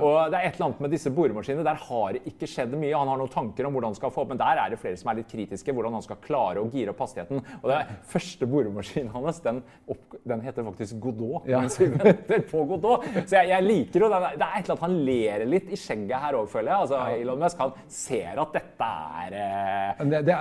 Og 0.02 0.32
det 0.32 0.40
er 0.40 0.48
et 0.48 0.56
eller 0.56 0.66
annet 0.66 0.82
med 0.82 0.90
disse 0.94 1.12
boremaskinene. 1.14 1.62
Der 1.66 1.78
har 1.86 2.16
det 2.16 2.24
ikke 2.26 2.48
skjedd 2.50 2.74
mye. 2.74 2.90
Han 2.96 3.12
har 3.12 3.20
noen 3.20 3.30
tanker 3.30 3.68
om 3.68 3.76
hvordan 3.76 3.92
han 3.92 3.98
skal 4.00 4.10
få 4.14 4.24
opp, 4.24 4.32
men 4.32 4.40
der 4.40 4.60
er 4.64 4.72
det 4.74 4.80
flere 4.82 4.98
som 4.98 5.12
er 5.12 5.20
litt 5.20 5.30
kritiske. 5.30 5.74
Hvordan 5.76 5.94
han 5.94 6.02
skal 6.02 6.18
klare 6.24 6.62
å 6.62 6.66
gire 6.72 6.90
opp 6.90 7.04
hastigheten. 7.04 7.44
Og 7.60 7.70
den 7.70 7.94
første 8.10 8.48
boremaskinen 8.50 9.12
hans, 9.14 9.38
den, 9.44 9.62
opp, 9.94 10.18
den 10.26 10.42
heter 10.42 10.66
faktisk 10.66 10.98
Godot. 11.04 11.46
Ja. 11.46 11.62
mens 11.62 11.78
vi 11.78 11.92
venter 11.94 12.42
på 12.50 12.64
Godot. 12.72 13.06
Så 13.22 13.38
jeg, 13.38 13.52
jeg 13.52 13.68
liker 13.68 14.06
jo 14.06 14.10
den. 14.10 14.28
Det 14.34 14.48
er 14.48 14.58
et 14.58 14.64
eller 14.64 14.74
annet 14.74 14.86
han 14.88 14.98
ler 15.06 15.46
litt 15.54 15.70
i 15.70 15.78
skjegget 15.78 16.26
her 16.26 16.40
òg, 16.40 16.50
føler 16.50 16.72
jeg. 16.72 16.88
Altså, 16.88 17.03
Elon 17.12 17.38
Musk 17.38 17.58
han 17.60 17.72
ser 17.88 18.40
at 18.40 18.52
dette 18.56 18.88
er 19.24 19.36
et 19.38 19.98
Men 20.00 20.10
Det, 20.14 20.20
det 20.26 20.36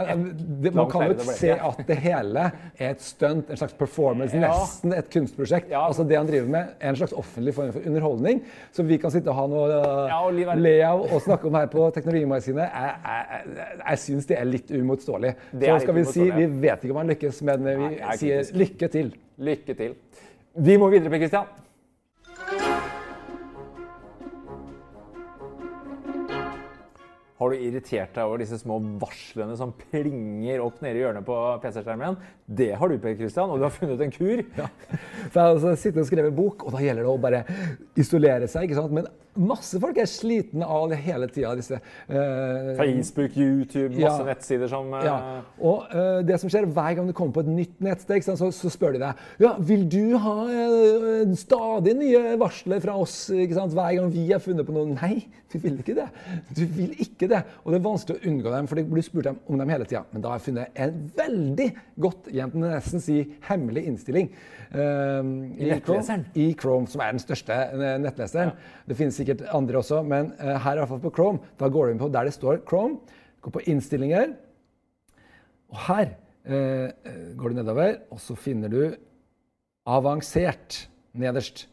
det, 0.64 0.74
man 0.76 0.90
kan 0.92 1.06
jo 1.12 1.28
se 1.28 1.52
at 1.54 1.82
det 1.88 1.98
hele 2.04 2.46
er 2.80 2.90
et 2.94 3.02
stunt, 3.04 3.50
en 3.50 3.58
slags 3.60 3.74
performance, 3.78 4.36
Ja. 4.36 4.48
nesten 4.48 4.94
et 4.98 5.10
kunstprosjekt. 5.14 5.70
Ja. 5.72 5.86
Altså 5.88 6.04
Det 6.08 6.18
han 6.18 6.28
driver 6.28 6.48
med, 6.50 6.74
er 6.80 6.90
en 6.90 6.96
slags 6.96 7.14
offentlig 7.14 7.54
form 7.54 7.72
for 7.74 7.86
underholdning, 7.86 8.44
som 8.72 8.88
vi 8.88 8.98
kan 8.98 9.12
sitte 9.12 9.30
og 9.30 9.36
ha 9.36 9.48
noe 9.48 9.70
Ja, 10.10 10.20
og 10.26 10.34
le 10.34 10.76
av 10.86 11.02
og 11.04 11.22
snakke 11.22 11.48
om 11.48 11.56
her 11.60 11.68
på 11.68 11.90
Teknologimagasinet. 11.96 12.70
Jeg, 12.70 12.94
jeg, 13.06 13.48
jeg, 13.58 13.80
jeg 13.90 14.00
syns 14.06 14.30
det 14.30 14.40
er 14.40 14.46
litt 14.50 14.72
uimotståelig. 14.72 15.36
Så 15.54 15.80
skal 15.84 15.96
vi 16.00 16.06
si 16.10 16.30
vi 16.32 16.46
vet 16.68 16.84
ikke 16.84 16.96
om 16.96 17.02
han 17.04 17.12
lykkes, 17.14 17.42
men 17.48 17.66
vi 17.68 17.76
Nei, 17.84 17.92
er 18.00 18.18
sier 18.22 18.54
lykke 18.58 18.90
til. 18.94 19.14
Lykke 19.44 19.76
til. 19.78 19.96
Vi 20.54 20.78
må 20.78 20.90
videre, 20.94 21.10
Per 21.10 21.22
Christian. 21.24 21.46
Har 27.44 27.52
du 27.52 27.60
irritert 27.60 28.14
deg 28.16 28.24
over 28.24 28.40
disse 28.40 28.56
små 28.62 28.78
varslene 29.02 29.58
som 29.60 29.74
plinger 29.76 30.62
opp 30.64 30.78
nede 30.84 31.02
i 31.02 31.04
hjørnet 31.04 31.26
på 31.28 31.36
PC-skjermen? 31.64 32.16
Det 32.48 32.70
har 32.80 32.92
du, 32.92 32.96
Per 33.04 33.18
Christian, 33.20 33.52
og 33.52 33.60
du 33.60 33.66
har 33.68 33.74
funnet 33.76 34.00
en 34.06 34.14
kur. 34.14 34.44
For 34.54 35.36
jeg 35.36 35.42
har 35.42 35.50
altså 35.50 35.74
sittet 35.76 36.06
og 36.06 36.08
skrevet 36.08 36.38
bok, 36.38 36.64
og 36.64 36.78
da 36.78 36.84
gjelder 36.86 37.04
det 37.04 37.12
å 37.12 37.20
bare 37.20 37.44
isolere 38.00 38.48
seg. 38.48 38.70
ikke 38.70 38.80
sant? 38.80 38.96
Men 38.96 39.12
masse 39.40 39.80
folk 39.82 39.98
er 39.98 40.10
slitne 40.10 40.68
av 40.68 40.90
det 40.92 41.00
hele 41.04 41.30
tida. 41.32 41.56
Disse 41.58 41.80
Uh, 42.04 42.74
Facebook, 42.78 43.36
YouTube, 43.38 43.96
masse 43.96 44.20
Ja. 44.20 44.26
nettsider 44.28 44.68
som 44.70 44.90
uh, 44.92 45.00
Ja, 45.06 45.16
og 45.64 45.86
uh, 45.94 46.20
det 46.26 46.36
som 46.42 46.50
skjer 46.52 46.66
Hver 46.68 46.98
gang 46.98 47.08
du 47.08 47.14
kommer 47.16 47.34
på 47.38 47.44
et 47.46 47.52
nytt 47.52 47.80
nettsted, 47.84 48.26
så, 48.26 48.50
så 48.52 48.72
spør 48.72 48.98
de 48.98 49.02
deg 49.02 49.22
ja, 49.42 49.54
vil 49.60 49.86
du 49.90 50.18
ha 50.22 50.34
stadig 51.40 51.96
nye 51.98 52.36
varsler 52.42 52.82
fra 52.84 52.96
oss 53.00 53.16
hver 53.30 53.96
gang 53.96 54.12
vi 54.14 54.26
har 54.32 54.42
funnet 54.44 54.68
på 54.68 54.76
noe. 54.76 54.94
Nei, 54.94 55.26
du 55.52 55.58
vil 55.62 55.80
ikke 55.82 55.96
det. 55.98 56.08
Du 56.56 56.64
vil 56.66 56.94
ikke 57.02 57.30
det. 57.32 57.42
Og 57.64 57.74
det 57.74 57.80
er 57.80 57.86
vanskelig 57.86 58.20
å 58.20 58.30
unngå 58.30 58.54
dem, 58.54 58.70
for 58.70 58.80
det 58.80 58.86
blir 58.90 59.06
spurt 59.06 59.30
om 59.32 59.60
dem 59.60 59.74
hele 59.74 59.88
tida. 59.90 60.04
Men 60.12 60.24
da 60.24 60.34
har 60.34 60.42
jeg 60.42 60.48
funnet 60.50 60.82
en 60.86 61.00
veldig 61.18 61.70
godt 62.06 62.30
jeg 62.34 62.64
nesten 62.64 63.04
si 63.04 63.20
hemmelig 63.48 63.86
innstilling. 63.90 64.32
Eh, 64.74 65.30
I? 65.64 65.80
Chrome, 65.86 66.18
I 66.36 66.48
Chrome, 66.60 66.90
som 66.90 67.04
er 67.04 67.14
den 67.14 67.24
største 67.24 67.54
nettleseren. 67.54 68.04
nettleseren. 68.04 68.54
Det 68.90 68.98
finnes 69.00 69.18
sikkert 69.20 69.46
andre 69.54 69.80
også, 69.82 70.02
men 70.08 70.34
eh, 70.40 70.58
her 70.66 70.82
hvert 70.82 70.92
fall 70.92 71.04
på 71.04 71.14
Chrome, 71.16 71.54
da 71.60 71.70
går 71.72 71.88
du 71.88 71.94
inn 71.94 72.02
på 72.02 72.12
der 72.14 72.30
det 72.30 72.36
står 72.36 72.64
Chrome, 72.70 73.00
gå 73.44 73.54
på 73.54 73.64
innstillinger. 73.72 74.34
Og 75.74 75.82
her 75.88 76.16
eh, 76.46 76.90
går 77.38 77.54
du 77.54 77.60
nedover, 77.60 78.00
og 78.14 78.22
så 78.22 78.38
finner 78.40 78.72
du 78.72 78.82
avansert 79.90 80.86
nederst. 81.14 81.68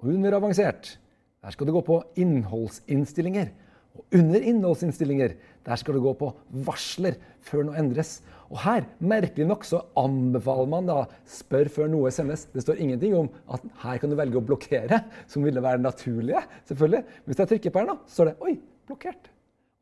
Og 0.00 0.12
under 0.14 0.36
avansert, 0.36 0.96
der 1.42 1.54
skal 1.54 1.68
du 1.68 1.72
gå 1.76 1.82
på 1.86 2.00
innholdsinnstillinger. 2.20 3.52
Og 3.96 4.18
under 4.18 4.42
innholdsinnstillinger, 4.44 5.36
der 5.66 5.80
skal 5.80 5.96
du 5.96 6.02
gå 6.04 6.12
på 6.18 6.30
varsler 6.66 7.16
før 7.46 7.68
noe 7.68 7.80
endres. 7.80 8.20
Og 8.50 8.58
her, 8.62 8.86
merkelig 9.02 9.46
nok, 9.48 9.66
så 9.66 9.82
anbefaler 9.98 10.70
man 10.70 10.90
da 10.90 10.98
spør 11.28 11.70
før 11.72 11.90
noe 11.92 12.12
sendes. 12.14 12.46
Det 12.52 12.64
står 12.64 12.82
ingenting 12.82 13.16
om 13.18 13.30
at 13.52 13.64
her 13.82 14.02
kan 14.02 14.12
du 14.12 14.18
velge 14.18 14.40
å 14.40 14.44
blokkere, 14.46 15.02
som 15.30 15.46
ville 15.46 15.62
være 15.62 15.80
det 15.80 15.88
naturlige. 15.88 16.44
selvfølgelig. 16.68 17.04
Hvis 17.26 17.42
jeg 17.42 17.52
trykker 17.54 17.74
på 17.74 17.82
her 17.82 17.90
nå, 17.90 17.98
så 18.06 18.20
står 18.20 18.30
det 18.32 18.36
oi, 18.46 18.58
blokkert. 18.86 19.32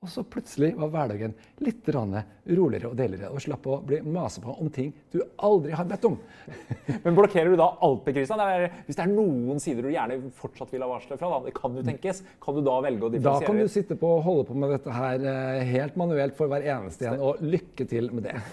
Og 0.05 0.11
så 0.12 0.21
plutselig 0.29 0.75
var 0.77 0.90
hverdagen 0.93 1.33
litt 1.64 1.87
roligere 1.88 2.90
og 2.90 2.97
deiligere, 2.99 3.31
og 3.33 3.40
slapp 3.40 3.64
å 3.73 3.79
bli 3.88 4.03
masa 4.05 4.43
på 4.45 4.53
om 4.61 4.69
ting 4.69 4.90
du 5.14 5.23
aldri 5.40 5.73
har 5.73 5.87
bedt 5.88 6.05
om. 6.05 6.19
Men 7.07 7.17
blokkerer 7.17 7.49
du 7.49 7.57
da 7.57 7.71
alt, 7.87 8.05
Kristian? 8.05 8.43
Hvis 8.85 8.99
det 8.99 9.07
er 9.07 9.14
noen 9.14 9.62
sider 9.64 9.88
du 9.88 9.95
gjerne 9.95 10.19
fortsatt 10.37 10.75
vil 10.75 10.85
ha 10.85 10.90
varsler 10.90 11.21
fra, 11.21 11.31
da, 11.33 11.40
det 11.47 11.55
kan 11.57 11.73
du 11.73 11.81
tenkes, 11.87 12.21
kan 12.45 12.59
du 12.59 12.61
da 12.67 12.77
velge 12.85 13.09
å 13.09 13.12
Da 13.17 13.38
kan 13.47 13.62
du 13.62 13.64
sitte 13.73 13.97
på 13.97 14.12
og 14.19 14.25
holde 14.29 14.47
på 14.51 14.61
med 14.61 14.75
dette 14.77 14.93
her 14.93 15.25
eh, 15.33 15.64
helt 15.73 15.97
manuelt 16.01 16.37
for 16.37 16.53
hver 16.53 16.69
eneste 16.77 17.09
en, 17.09 17.25
og 17.25 17.40
lykke 17.40 17.88
til 17.88 18.12
med 18.12 18.29
det. 18.29 18.37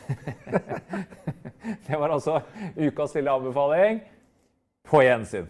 Det 1.85 1.97
var 1.99 2.09
altså 2.15 2.39
ukas 2.79 3.13
lille 3.19 3.33
anbefaling. 3.35 3.99
På 4.87 5.03
gjensyn. 5.03 5.45